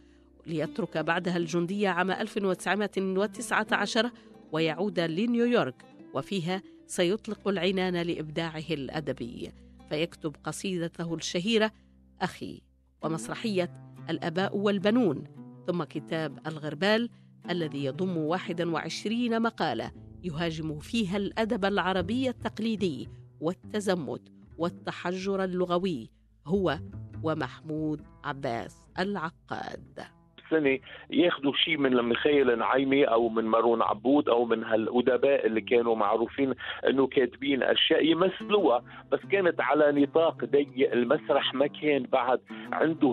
[0.47, 4.11] ليترك بعدها الجندية عام 1919
[4.51, 9.51] ويعود لنيويورك وفيها سيطلق العنان لإبداعه الأدبي.
[9.89, 11.71] فيكتب قصيدته الشهيرة
[12.21, 12.61] أخي
[13.01, 13.73] ومسرحية
[14.09, 15.23] الآباء والبنون
[15.67, 17.09] ثم كتاب الغربال
[17.49, 19.91] الذي يضم 21 مقالة
[20.23, 24.21] يهاجم فيها الأدب العربي التقليدي والتزمت
[24.57, 26.11] والتحجر اللغوي
[26.45, 26.79] هو
[27.23, 30.22] ومحمود عباس العقاد.
[30.53, 35.95] سنة ياخذوا شيء من ميخائيل نعيمي أو من مارون عبود أو من هالأدباء اللي كانوا
[35.95, 36.53] معروفين
[36.89, 38.83] إنه كاتبين أشياء يمثلوها.
[39.11, 42.39] بس كانت على نطاق ضيق المسرح ما كان بعد
[42.71, 43.07] عنده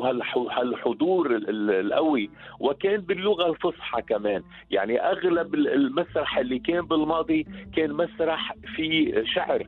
[0.51, 2.31] هالحضور القوي.
[2.61, 4.43] وكان باللغة الفصحى كمان.
[4.71, 9.67] يعني أغلب المسرح اللي كان بالماضي كان مسرح في شعر.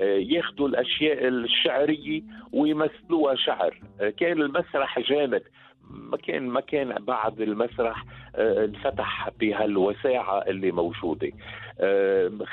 [0.00, 2.22] آه، ياخذوا الأشياء الشعرية
[2.52, 3.80] ويمثلوها شعر.
[4.00, 5.42] آه، كان المسرح جامد.
[5.90, 8.04] ما كان ما كان بعد المسرح
[8.36, 11.30] آه، انفتح بهالوساعة اللي موجودة.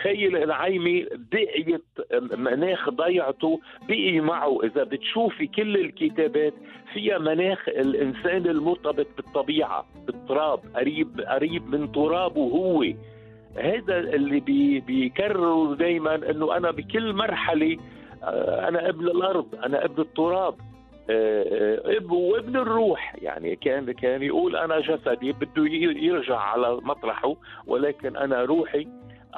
[0.04, 1.84] خيل العيمي بقيت
[2.38, 4.58] مناخ ضيعته بقي معه.
[4.64, 6.54] إذا بتشوفي كل الكتابات
[6.94, 12.86] فيها مناخ الإنسان المرتبط بالطبيعة بالتراب قريب قريب من ترابه هو.
[13.58, 17.78] هذا اللي بي بيكرروا دائما إنه أنا بكل مرحلة
[18.24, 20.56] آه، أنا ابن الأرض أنا ابن التراب.
[21.10, 23.16] آه، آه، وابن الروح.
[23.22, 27.36] يعني كان كان يقول أنا جسدي بده يرجع على مطرحه
[27.68, 28.88] ولكن أنا روحي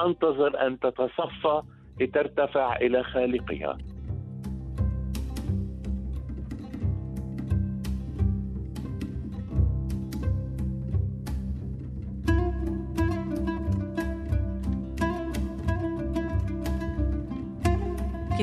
[0.01, 1.61] أنتظر أن تتصفى
[2.01, 3.77] لترتفع إلى خالقها.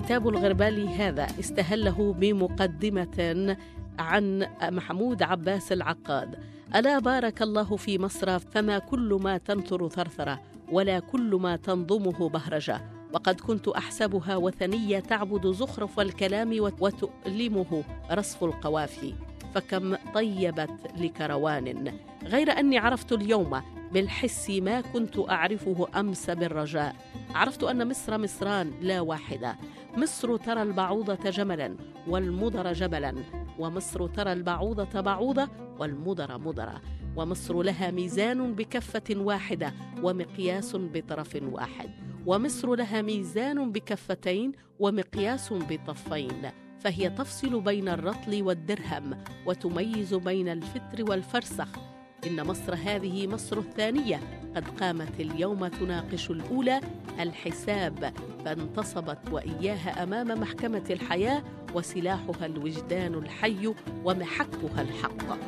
[0.01, 3.57] كتاب الغربالي هذا استهله بمقدمة
[3.99, 6.39] عن محمود عباس العقاد.
[6.75, 10.41] ألا بارك الله في مصر فما كل ما تنثر ثرثرة
[10.73, 12.81] ولا كل ما تنظمه بهرجة.
[13.13, 19.15] وقد كنت أحسبها وثنية تعبد زخرف الكلام وتؤلمه رصف القوافي.
[19.55, 21.93] فكم طيبت لكروان.
[22.25, 26.97] غير أني عرفت اليوم بالحس ما كنت أعرفه أمس بالرجاء.
[27.35, 29.57] عرفت أن مصر مصران لا واحدة.
[29.97, 31.77] مصر ترى البعوضة جملا
[32.09, 33.15] والمضر جبلا.
[33.59, 35.49] ومصر ترى البعوضة بعوضة
[35.79, 36.81] والمضر مضرة.
[37.17, 39.73] ومصر لها ميزان بكفة واحدة
[40.03, 41.91] ومقياس بطرف واحد.
[42.27, 46.51] ومصر لها ميزان بكفتين ومقياس بطفين.
[46.81, 51.90] فهي تفصل بين الرطل والدرهم وتميز بين الفتر والفرسخ.
[52.27, 54.21] إن مصر هذه مصر الثانية.
[54.57, 56.81] قد قامت اليوم تناقش الأولى
[57.21, 58.13] الحساب
[58.45, 61.43] فانتصبت وإياها أمام محكمة الحياة
[61.75, 65.39] وسلاحها الوجدان الحي ومحكها الحق.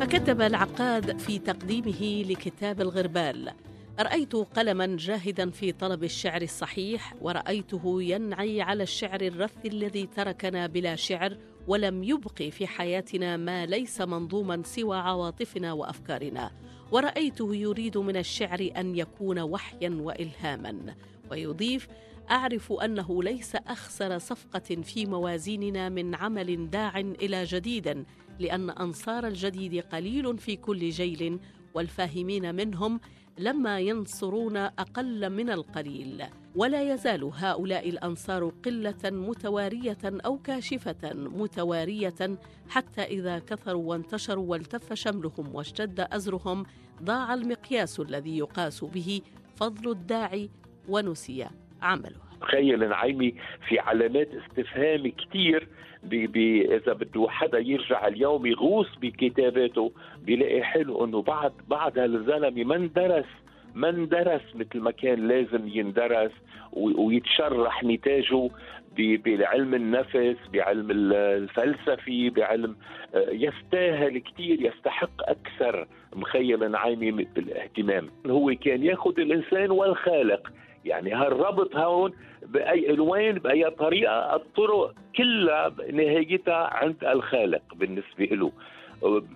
[0.00, 3.52] فكتب العقاد في تقديمه لكتاب الغربال
[4.00, 10.96] رأيت قلما جاهدا في طلب الشعر الصحيح ورأيته ينعي على الشعر الرث الذي تركنا بلا
[10.96, 16.50] شعر ولم يبق في حياتنا ما ليس منظوما سوى عواطفنا وأفكارنا.
[16.92, 20.94] ورأيته يريد من الشعر أن يكون وحيا وإلهاما.
[21.30, 21.88] ويضيف
[22.30, 28.04] أعرف أنه ليس أخسر صفقة في موازيننا من عمل داع إلى جديد
[28.38, 31.38] لأن أنصار الجديد قليل في كل جيل
[31.74, 33.00] والفاهمين منهم
[33.38, 36.24] لما ينصرون أقل من القليل.
[36.54, 45.54] ولا يزال هؤلاء الأنصار قلة متوارية أو كاشفة متوارية حتى إذا كثروا وانتشروا والتف شملهم
[45.54, 46.66] واشتد أزرهم
[47.02, 49.20] ضاع المقياس الذي يقاس به
[49.56, 50.50] فضل الداعي
[50.88, 51.46] ونسي
[51.82, 52.26] عمله.
[52.40, 53.34] تخيل نعيمي
[53.68, 55.68] في علامات استفهام كثير
[56.02, 59.92] بي بي إذا بده حدا يرجع اليوم يغوص بكتاباته
[60.22, 63.26] بيلاقي حلو إنه بعد بعد هالزلمة ما اندرس
[63.74, 66.32] ما اندرس مثل ما كان لازم يندرس
[66.72, 68.50] ويتشرح نتاجه
[68.98, 72.76] بعلم النفس بعلم الفلسفي بعلم
[73.14, 78.10] آه، يستاهل كثير يستحق أكثر مخيل نعيمي بالاهتمام.
[78.26, 80.52] هو كان ياخذ الإنسان والخالق
[80.86, 82.12] يعني هالربط هون
[82.42, 88.52] بأي الوان بأي طريقة الطرق كلها نهايتها عند الخالق بالنسبة له.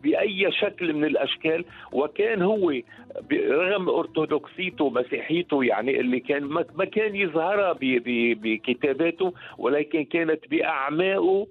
[0.03, 2.73] بأي شكل من الأشكال وكان هو
[3.33, 6.45] رغم أرثوذكسيته مسيحيته يعني اللي كان
[6.75, 11.47] ما كان يظهرها بكتاباته ولكن كانت باعمائه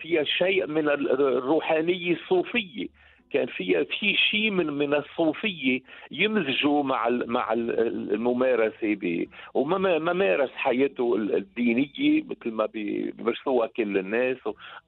[0.00, 2.86] فيها شيء من الروحانيه الصوفيه
[3.34, 5.80] كان فيها في شيء من من الصوفية
[6.10, 14.36] يمزجوا مع مع الممارسة وما مارس حياته الدينية مثل ما بيمارسوها كل الناس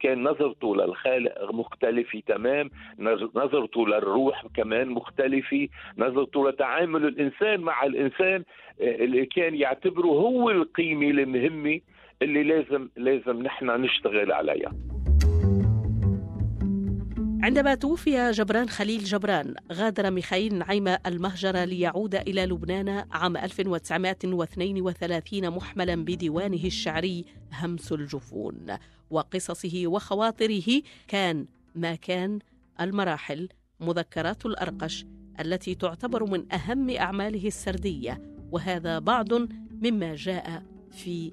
[0.01, 2.71] كان نظرته للخالق مختلفة تمام
[3.35, 5.69] نظرته للروح كمان مختلفة
[5.99, 8.45] نظرته لتعامل الإنسان مع الإنسان
[8.81, 11.81] آه، اللي كان يعتبره هو القيمة المهمة
[12.23, 14.73] اللي لازم لازم نحن نشتغل عليها.
[17.47, 25.95] عندما توفي جبران خليل جبران غادر ميخائيل نعيمة المهجر ليعود إلى لبنان عام 1932 محملا
[25.95, 28.67] بديوانه الشعري همس الجفون.
[29.11, 32.39] وقصصه وخواطره كان ما كان
[32.81, 33.49] المراحل
[33.81, 35.07] مذكرات الأرقش
[35.41, 38.23] التي تعتبر من أهم أعماله السردية.
[38.53, 39.29] وهذا بعض
[39.83, 41.33] مما جاء في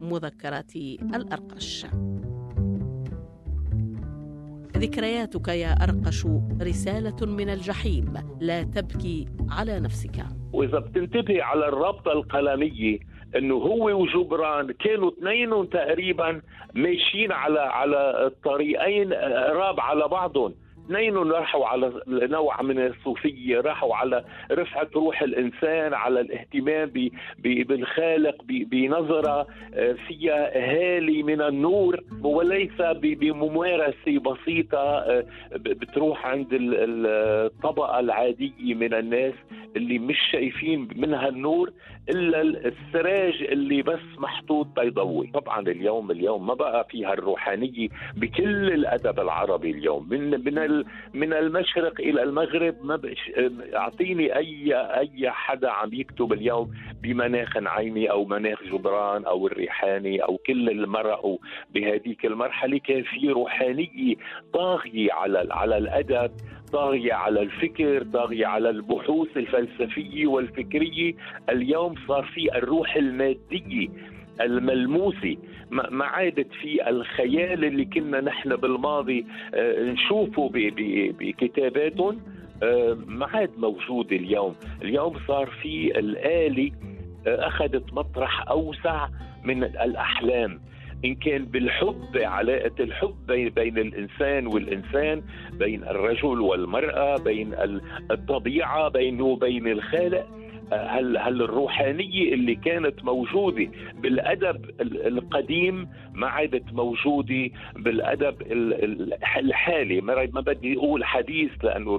[0.00, 1.86] مذكرات الأرقش.
[4.78, 6.26] ذكرياتك يا أرقش
[6.62, 8.14] رسالة من الجحيم.
[8.40, 10.24] لا تبكي على نفسك.
[10.52, 12.98] وإذا بتنتبه على الرابطة القلمية
[13.36, 16.40] إنه هو وجبران كانوا اثنينهم تقريبا
[16.74, 20.54] ماشيين على على الطريقين قراب على بعضهم.
[20.88, 26.92] اثنين راحوا على نوع من الصوفية راحوا على رفعة روح الإنسان على الاهتمام
[27.38, 38.74] بالخالق بنظرة آه، فيها هالي من النور وليس بممارسة بسيطة آه، بتروح عند الطبقة العادية
[38.74, 39.34] من الناس
[39.76, 41.70] اللي مش شايفين منها النور
[42.10, 45.30] إلا السراج اللي بس محطوط بيضوي.
[45.34, 50.08] طبعا اليوم اليوم ما بقى فيها الروحانية بكل الأدب العربي اليوم.
[50.08, 50.84] من من
[51.14, 53.00] من المشرق إلى المغرب ما
[53.74, 56.70] أعطيني اي أي حدا عم يكتب اليوم
[57.02, 61.38] بمناخ نعيمي أو مناخ جبران أو الريحاني أو كل اللي مرقوا
[61.74, 62.78] بهذيك المرحلة.
[62.78, 64.14] كان في روحانية
[64.52, 66.30] طاغية على على الأدب
[66.72, 71.14] طاغية على الفكر طاغية على البحوث الفلسفية والفكرية.
[71.48, 73.88] اليوم صار في الروح المادية
[74.40, 75.36] الملموسة
[75.70, 80.50] ما عادت في الخيال اللي كنا نحن بالماضي آه، نشوفه
[81.18, 82.20] بكتاباتهم.
[82.62, 84.54] آه، ما عاد موجود اليوم.
[84.82, 86.70] اليوم صار في الآلة
[87.26, 89.08] آه، أخذت مطرح أوسع
[89.44, 90.60] من الأحلام.
[91.04, 95.22] إن كان بالحب علاقة الحب بين الإنسان والإنسان
[95.52, 97.54] بين الرجل والمرأة بين
[98.10, 100.26] الطبيعة بينه وبين الخالق.
[100.72, 108.42] هل هل الروحانية اللي كانت موجودة بالأدب القديم ما عادت موجودة بالأدب
[109.36, 111.98] الحالي؟ ما بدي أقول حديث لأنه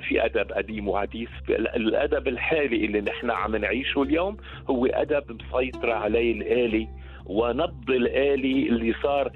[0.00, 1.28] في أدب قديم وحديث.
[1.50, 4.36] الأدب الحالي اللي نحن عم نعيشه اليوم
[4.70, 6.88] هو أدب مسيطره عليه الآلي
[7.26, 9.30] ونبض الآلي اللي صار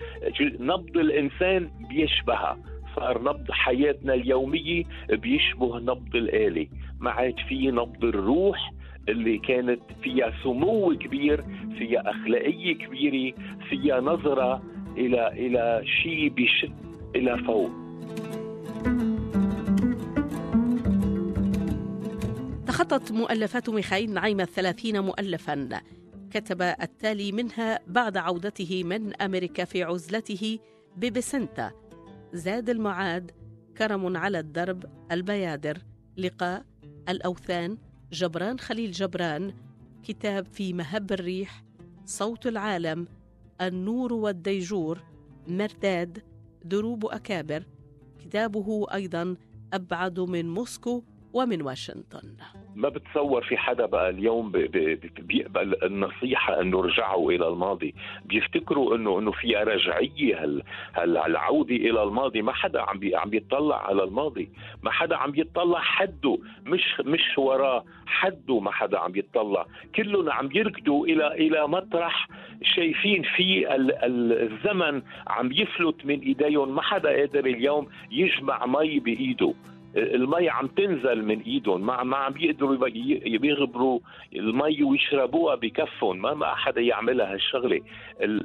[0.60, 2.58] نبض الإنسان بيشبهها.
[2.96, 6.68] صار نبض حياتنا اليومية بيشبه نبض الآلي
[7.00, 8.72] ما عاد في نبض الروح
[9.08, 11.42] اللي كانت فيها سمو كبير
[11.78, 13.34] فيها أخلاقية كبيرة
[13.70, 14.62] فيها نظرة
[14.96, 16.72] إلى إلى شيء بيشد
[17.16, 17.70] إلى فوق.
[22.66, 25.68] تخطت مؤلفات ميخائيل نعيمة الثلاثين مؤلفا.
[26.30, 30.58] كتب التالي منها بعد عودته من أمريكا في عزلته
[30.96, 31.81] ببسكنتا
[32.32, 33.30] زاد المعاد
[33.78, 35.78] كرم على الدرب البيادر.
[36.16, 36.64] لقاء
[37.08, 37.78] الأوثان
[38.12, 39.54] جبران خليل جبران.
[40.02, 41.64] كتاب في مهب الريح
[42.04, 43.06] صوت العالم.
[43.60, 45.02] النور والديجور
[45.48, 46.22] مرداد
[46.64, 47.66] دروب أكابر.
[48.18, 49.36] كتابه أيضا
[49.72, 51.02] أبعد من موسكو
[51.32, 52.36] ومن واشنطن.
[52.76, 54.52] ما بتصور في حدا بقى اليوم
[55.18, 57.94] بيقبل النصيحة إنه رجعوا إلى الماضي؟
[58.24, 60.62] بيفتكروا انه إنه في رجعية هال
[60.96, 64.48] العوده إلى الماضي؟ ما حدا عم بي عم بيطلع على الماضي.
[64.82, 69.66] ما حدا عم بيطلع حده مش مش وراه حده ما حدا عم يطلع.
[69.94, 72.28] كلهم عم يركضوا إلى إلى مطرح
[72.62, 76.74] شايفين فيه الزمن عم يفلت من إيديهم.
[76.74, 79.54] ما حدا قادر اليوم يجمع مي بإيده.
[79.96, 82.88] المي عم تنزل من إيدهم ما ما عم بيقدروا
[83.26, 84.00] يغبروا
[84.36, 87.80] المي ويشربوها بكفهم ما ما حدا يعملها هالشغلة.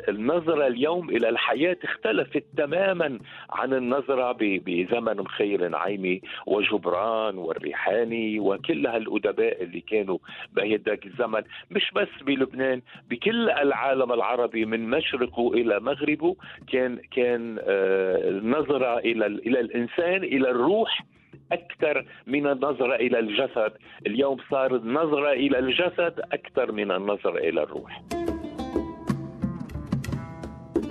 [0.09, 3.19] النظرة اليوم إلى الحياة اختلفت تماما
[3.49, 10.17] عن النظرة بزمن مخير نعيمي وجبران والريحاني وكل هالأدباء اللي كانوا
[10.53, 11.41] بهداك الزمن.
[11.71, 16.35] مش بس بلبنان بكل العالم العربي من مشرقه إلى مغربه
[16.71, 21.03] كان كان آه، النظرة إلى إلى الإنسان إلى الروح
[21.51, 23.71] أكثر من النظرة إلى الجسد.
[24.07, 28.01] اليوم صار النظرة إلى الجسد أكثر من النظرة إلى الروح.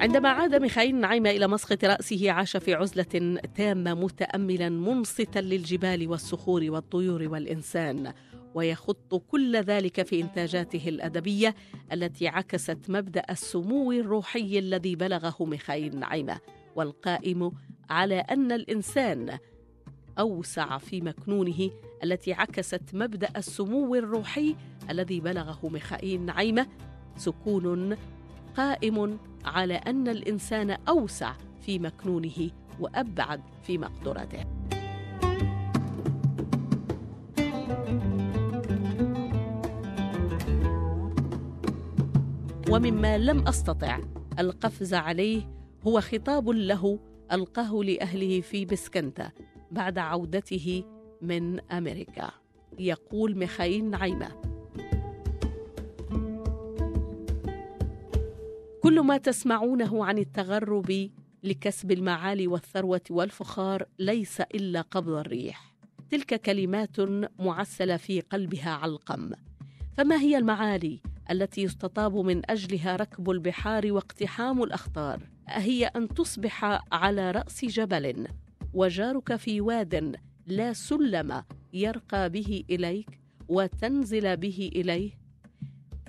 [0.01, 6.65] عندما عاد ميخائيل نعيمة إلى مسقط رأسه عاش في عزلة تامة متأملا منصتا للجبال والصخور
[6.69, 8.13] والطيور والإنسان
[8.55, 11.55] ويخط كل ذلك في إنتاجاته الأدبية
[11.93, 16.41] التي عكست مبدأ السمو الروحي الذي بلغه ميخائيل نعيمة
[16.77, 17.53] والقائم
[17.91, 19.39] على أن الإنسان
[20.19, 21.71] أوسع في مكنونه
[22.05, 24.57] التي عكست مبدأ السمو الروحي
[24.91, 26.67] الذي بلغه ميخائيل نعيمة.
[27.17, 27.97] سكون
[28.57, 32.51] قائم على أن الإنسان أوسع في مكنونه
[32.81, 34.45] وأبعد في مقدرته.
[42.71, 43.99] ومما لم أستطع
[44.39, 45.43] القفز عليه
[45.87, 46.99] هو خطاب له
[47.33, 49.31] ألقاه لأهله في بسكنتا.
[49.77, 50.85] بعد عودته
[51.23, 52.31] من أمريكا.
[52.79, 54.29] يقول ميخائيل نعيمة.
[58.83, 61.11] كل ما تسمعونه عن التغرب
[61.43, 65.75] لكسب المعالي والثروة والفخار ليس إلا قبض الريح.
[66.11, 66.97] تلك كلمات
[67.39, 69.31] معسلة في قلبها علقم
[69.97, 71.01] فما هي المعالي
[71.31, 78.27] التي يستطاب من أجلها ركب البحار واقتحام الأخطار؟ أهي أن تصبح على رأس جبل.
[78.75, 85.11] وجارك في واد لا سلم يرقى به إليك وتنزل به إليه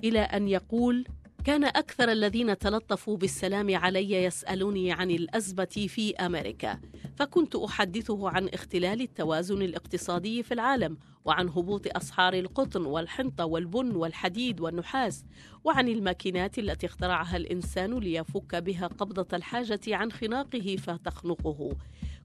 [0.04, 1.04] إلى أن يقول
[1.44, 6.80] كان أكثر الذين تلطفوا بالسلام علي يسألوني عن الأزمة في أمريكا
[7.16, 14.60] فكنت أحدثه عن اختلال التوازن الاقتصادي في العالم وعن هبوط أسعار القطن والحنطة والبن والحديد
[14.60, 15.24] والنحاس
[15.64, 21.76] وعن الماكينات التي اخترعها الإنسان ليفك بها قبضة الحاجة عن خناقه فتخنقه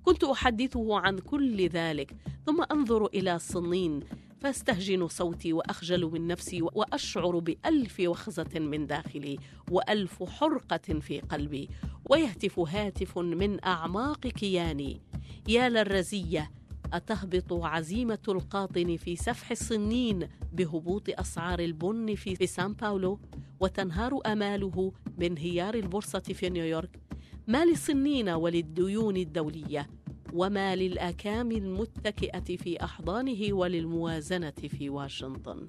[0.03, 3.99] كنت أحدثه عن كل ذلك ثم أنظر إلى صنين
[4.41, 9.37] فاستهجن صوتي وأخجل من نفسي وأشعر بألف وخزة من داخلي
[9.71, 11.69] وألف حرقة في قلبي
[12.09, 15.01] ويهتف هاتف من أعماق كياني.
[15.47, 16.51] يا للرزية
[16.93, 23.19] أتهبط عزيمة القاطن في سفح الصنين بهبوط أسعار البن في سان باولو؟
[23.59, 26.99] وتنهار آماله بانهيار البورصة في نيويورك؟
[27.47, 29.89] ما للصنين وللديون الدولية
[30.33, 35.65] وما للآكام المتكئة في أحضانه وللموازنة في واشنطن.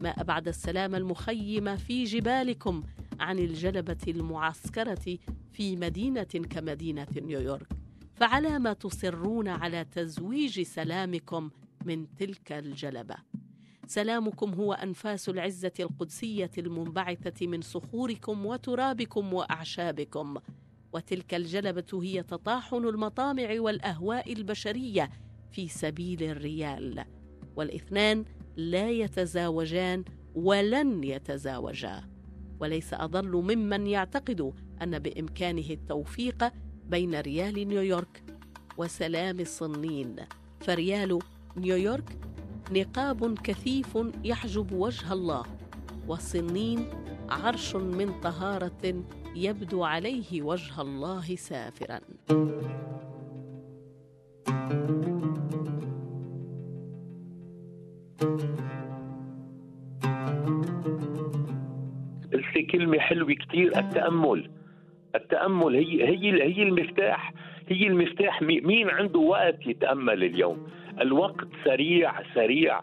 [0.00, 2.82] ما أبعد السلام المخيم في جبالكم
[3.20, 5.18] عن الجلبة المعسكرة
[5.52, 7.68] في مدينة كمدينة نيويورك.
[8.14, 11.50] فعلى ما تصرون على تزويج سلامكم
[11.84, 13.16] من تلك الجلبة.
[13.86, 20.34] سلامكم هو أنفاس العزة القدسية المنبعثة من صخوركم وترابكم وأعشابكم.
[20.96, 25.10] وتلك الجلبة هي تطاحن المطامع والأهواء البشرية
[25.52, 27.04] في سبيل الريال.
[27.56, 28.24] والإثنان
[28.56, 32.04] لا يتزاوجان ولن يتزاوجا.
[32.60, 36.52] وليس أضل ممن يعتقد أن بإمكانه التوفيق
[36.86, 38.24] بين ريال نيويورك
[38.78, 40.16] وسلام الصنين.
[40.60, 41.18] فريال
[41.56, 42.18] نيويورك
[42.72, 45.42] نقاب كثيف يحجب وجه الله
[46.08, 46.90] والصنين
[47.28, 49.04] عرش من طهارة
[49.36, 52.00] يبدو عليه وجه الله سافرا.
[62.32, 64.50] قلت كلمة حلوة كتير التأمل.
[65.14, 67.32] التأمل هي هي هي المفتاح
[67.68, 68.42] هي المفتاح.
[68.42, 70.66] مين عنده وقت يتأمل اليوم؟
[71.00, 72.80] الوقت سريع سريع.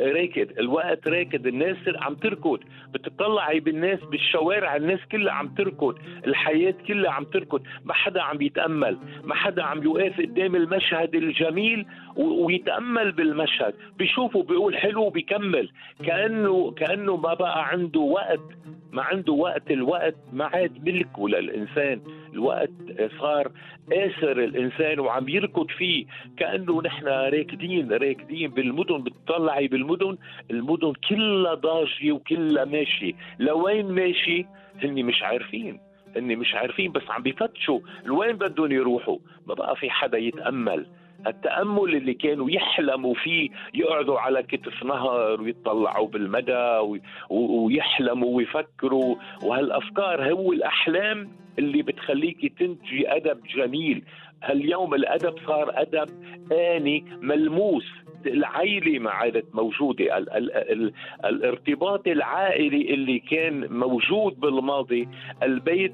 [0.00, 2.58] راكد الوقت راكد الناس عم تركض
[2.94, 8.98] بتطلعي بالناس بالشوارع الناس كلها عم تركض الحياة كلها عم تركض ما حدا عم يتأمل
[9.24, 11.86] ما حدا عم يوقف قدام المشهد الجميل
[12.16, 15.70] ويتأمل بالمشهد بيشوفه بيقول حلو بيكمل
[16.06, 18.40] كأنه كأنه ما بقى عنده وقت
[18.92, 22.00] ما عنده وقت الوقت ما عاد ملكه للإنسان
[22.32, 22.70] الوقت
[23.20, 23.50] صار
[23.92, 28.98] آسر الإنسان وعم يركض فيه كأنه نحن راكدين راكدين بالمدن
[29.46, 30.16] بتطلعي بالمدن
[30.50, 33.12] المدن كلها ضاجية وكلها ماشية.
[33.38, 34.46] لوين ماشي؟
[34.82, 35.80] هني مش عارفين
[36.16, 37.80] هني مش عارفين بس عم بفتشوا.
[38.04, 40.86] لوين بدهم يروحوا؟ ما بقى في حدا يتأمل.
[41.26, 46.78] التأمل اللي كانوا يحلموا فيه يقعدوا على كتف نهر ويطلعوا بالمدى
[47.30, 49.16] ويحلموا ويفكروا.
[49.42, 51.28] وهالأفكار هو الأحلام
[51.58, 54.02] اللي بتخليك تنتجي أدب جميل.
[54.42, 56.08] هاليوم الأدب صار أدب
[56.52, 57.86] آني ملموس.
[58.28, 60.92] العائلة ما عادت موجودة ال ال ال
[61.24, 65.08] الارتباط العائلي اللي كان موجود بالماضي
[65.42, 65.92] البيت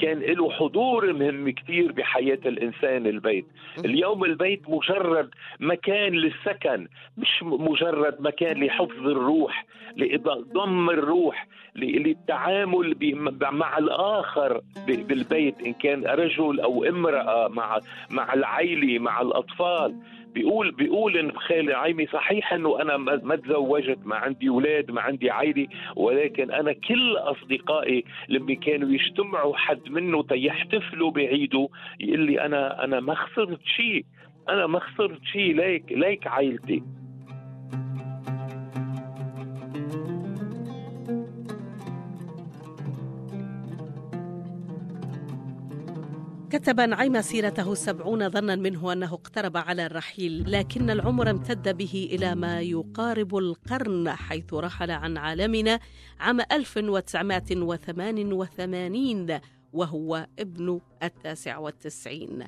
[0.00, 3.46] كان له حضور مهم كثير بحياة الإنسان البيت.
[3.84, 9.66] اليوم البيت مجرد مكان للسكن مش مجرد مكان لحفظ الروح
[9.96, 12.94] لضم الروح للتعامل
[13.40, 17.78] مع الآخر بالبيت إن كان رجل أو امرأة مع
[18.10, 19.96] مع العائله مع الأطفال.
[20.34, 25.30] بيقول بيقول إن خالي عيمي صحيح إنه أنا ما تزوجت ما عندي أولاد ما عندي
[25.30, 25.66] عائله
[25.96, 31.68] ولكن أنا كل أصدقائي لما كانوا يجتمعوا حد منه تيحتفلوا بعيده
[32.00, 34.04] يقول لي أنا أنا ما خسرت شيء
[34.48, 36.82] أنا ما خسرت شيء ليك ليك عائلتي
[46.58, 52.34] كتب نعيم سيرته السبعون ظنا منه أنه اقترب على الرحيل لكن العمر امتد به إلى
[52.34, 55.80] ما يقارب القرن حيث رحل عن عالمنا
[56.20, 59.40] عام 1988
[59.72, 62.44] وهو ابن التاسع والتسعين.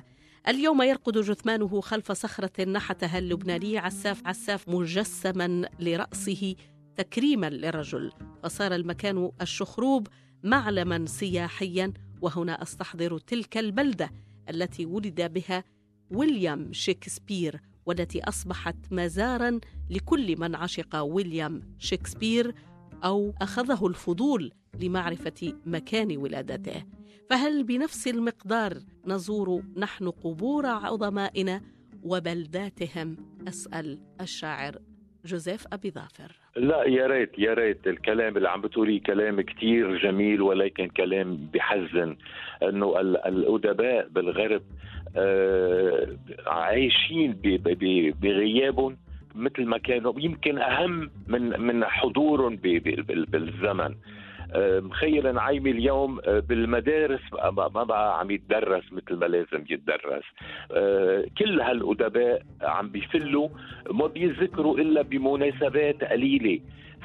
[0.47, 6.55] اليوم يرقد جثمانه خلف صخرة نحتها اللبناني عساف عساف مجسما لرأسه
[6.95, 8.11] تكريما لرجل
[8.43, 10.07] فصار المكان الشخروب
[10.43, 14.11] معلما سياحيا وهنا أستحضر تلك البلدة
[14.49, 15.63] التي ولد بها
[16.11, 19.59] ويليام شكسبير والتي أصبحت مزارا
[19.89, 22.55] لكل من عشق ويليام شكسبير
[23.03, 26.83] أو أخذه الفضول لمعرفة مكان ولادته.
[27.29, 31.61] فهل بنفس المقدار نزور نحن قبور عظمائنا
[32.03, 33.17] وبلداتهم؟
[33.47, 34.81] أسأل الشاعر
[35.25, 36.40] جوزيف أبي ظافر.
[36.55, 37.87] لا يا ريت يا ريت.
[37.87, 42.15] الكلام اللي عم بتقولي كلام كتير جميل ولكن كلام بحزن.
[42.63, 44.61] إنه الأدباء بالغرب
[45.17, 46.07] آه
[46.47, 47.31] عايشين
[48.21, 48.97] بغيابهم
[49.35, 50.13] مثل ما كانوا.
[50.17, 52.55] يمكن أهم من من حضورهم
[53.31, 53.95] بالزمن.
[54.55, 57.21] مخيل نعيمي اليوم آه، بالمدارس
[57.53, 60.23] ما بقى عم يتدرس مثل ما لازم يتدرس.
[60.71, 63.49] آه، كل هالأدباء عم بيفلوا
[63.91, 66.59] ما بيذكروا إلا بمناسبات قليلة.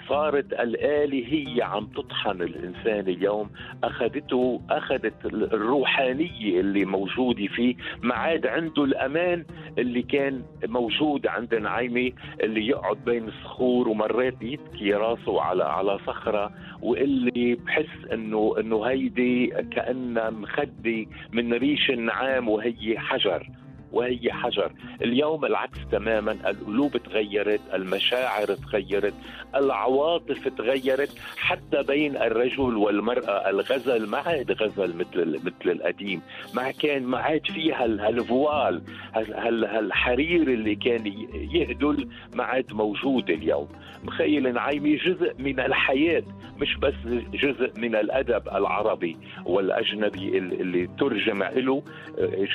[0.08, 3.50] صارت الآلة هي عم تطحن الإنسان اليوم.
[3.84, 9.44] أخذته أخذت الروحانية اللي موجودة فيه ما عاد عنده الأمان
[9.78, 16.50] اللي كان موجود عند نعيمي اللي يقعد بين الصخور ومرات يتكي راسه على على صخرة.
[16.82, 23.46] واللي بحس إنه إنه هيدي كأنها مخدة من ريش النعام وهي حجر.
[23.92, 24.72] وهي حجر.
[25.02, 26.32] اليوم العكس تماما.
[26.32, 29.14] القلوب تغيرت المشاعر تغيرت
[29.54, 31.18] العواطف تغيرت.
[31.36, 36.22] حتى بين الرجل والمرأة الغزل ما عاد غزل مثل مثل القديم.
[36.54, 38.82] ما كان ما عاد فيها هالفوال
[39.14, 41.06] هالحرير اللي كان
[41.52, 43.68] يهدل ما عاد موجود اليوم.
[44.06, 46.22] مخيل نعيمي جزء من الحياة
[46.60, 46.94] مش بس
[47.34, 51.82] جزء من الأدب العربي والأجنبي اللي ترجم له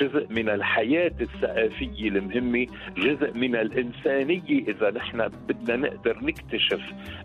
[0.00, 4.42] جزء من الحياة الثقافية المهمة جزء من الإنسانية.
[4.68, 6.80] إذا نحن بدنا نقدر نكتشف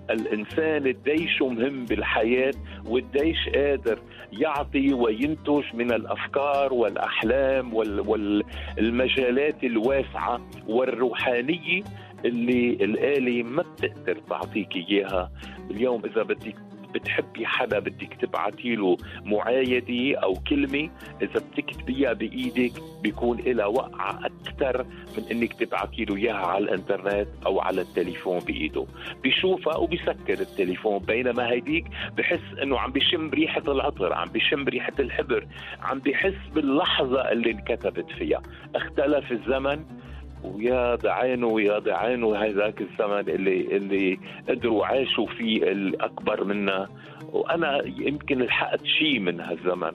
[0.10, 2.54] الإنسان قديش مهم بالحياة
[2.86, 4.00] وقديش قادر
[4.42, 11.84] يعطي وينتج من الأفكار والأحلام والمجالات الواسعة والروحانية
[12.26, 15.32] اللي الآلة ما بتقدر تعطيك إياها.
[15.72, 16.56] اليوم إذا بدك
[16.94, 20.90] بتحبي حدا بدك تبعتي له معايدة أو كلمة
[21.22, 22.72] إذا بتكتبيها بإيدك
[23.04, 24.84] بيكون لها وقعه أكثر
[25.18, 28.86] من إنك تبعتي له إياها على الإنترنت أو على التليفون بإيده.
[29.24, 31.86] بيشوفها وبيسكر التليفون بينما هيديك
[32.18, 35.48] بحس إنه عم بيشم ريحة العطر عم بيشم ريحة الحبر
[35.82, 38.42] عم بيحس باللحظة اللي انكتبت فيها.
[38.76, 39.86] اختلف الزمن
[40.44, 44.20] ويا دعانه ويا دعانه هذاك الزمن اللي اللي
[44.50, 46.90] قدروا عاشوا فيه الأكبر منا.
[47.32, 49.92] وأنا يمكن لحقت شيء من هالزمن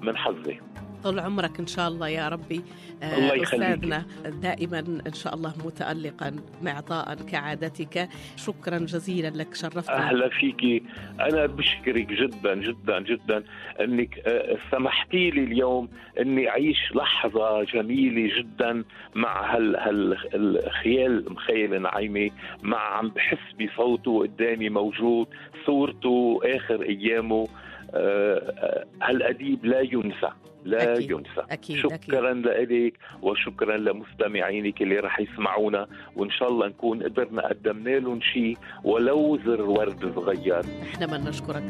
[0.00, 0.60] من حظي.
[1.04, 2.60] طول عمرك إن شاء الله يا ربي
[3.02, 4.04] آه، الله أستاذنا.
[4.42, 8.08] دائما إن شاء الله متالقا معطاء كعادتك.
[8.36, 10.82] شكرا جزيلا لك شرفتنا أهلا فيك.
[11.20, 13.44] أنا بشكرك جدا جدا جدا
[13.80, 15.88] إنك آه، سمحتي لي اليوم
[16.20, 18.84] إني أعيش لحظة جميلة جدا
[19.14, 22.32] مع هال هالخيال مخيل نعيمي
[22.62, 25.28] مع عم بحس بصوته قدامي موجود
[25.66, 27.48] صورته آخر أيامه.
[27.94, 30.30] آه، هالأديب لا ينسى
[30.64, 31.10] لا أكيد.
[31.10, 31.42] ينسى.
[31.50, 35.86] أكيد شكرا لك وشكرا لمستمعينك اللي رح يسمعونا
[36.16, 40.64] وإن شاء الله نكون قدرنا قدمنا لهم شيء ولو زر ورد صغير.
[40.82, 41.64] إحنا من نشكرك.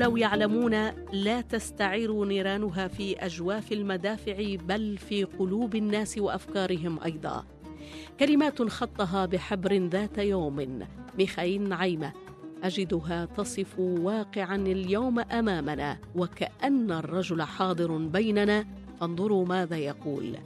[0.00, 0.74] لو يعلمون
[1.12, 7.44] لا تستعير نيرانها في أجواف المدافع بل في قلوب الناس وأفكارهم أيضا.
[8.20, 10.86] كلمات خطها بحبر ذات يوم.
[11.18, 12.12] ميخائيل نعيمة
[12.62, 18.64] أجدها تصف واقعا اليوم أمامنا وكأن الرجل حاضر بيننا.
[19.00, 20.36] فانظروا ماذا يقول.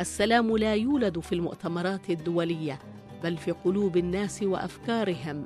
[0.00, 2.78] السلام لا يولد في المؤتمرات الدولية
[3.24, 5.44] بل في قلوب الناس وأفكارهم.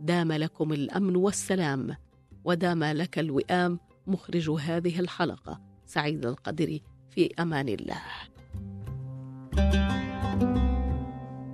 [0.00, 2.05] دام لكم الأمن والسلام.
[2.46, 8.02] ودام لك الوئام مخرج هذه الحلقة سعيد القدري في أمان الله.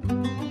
[0.03, 0.42] thank you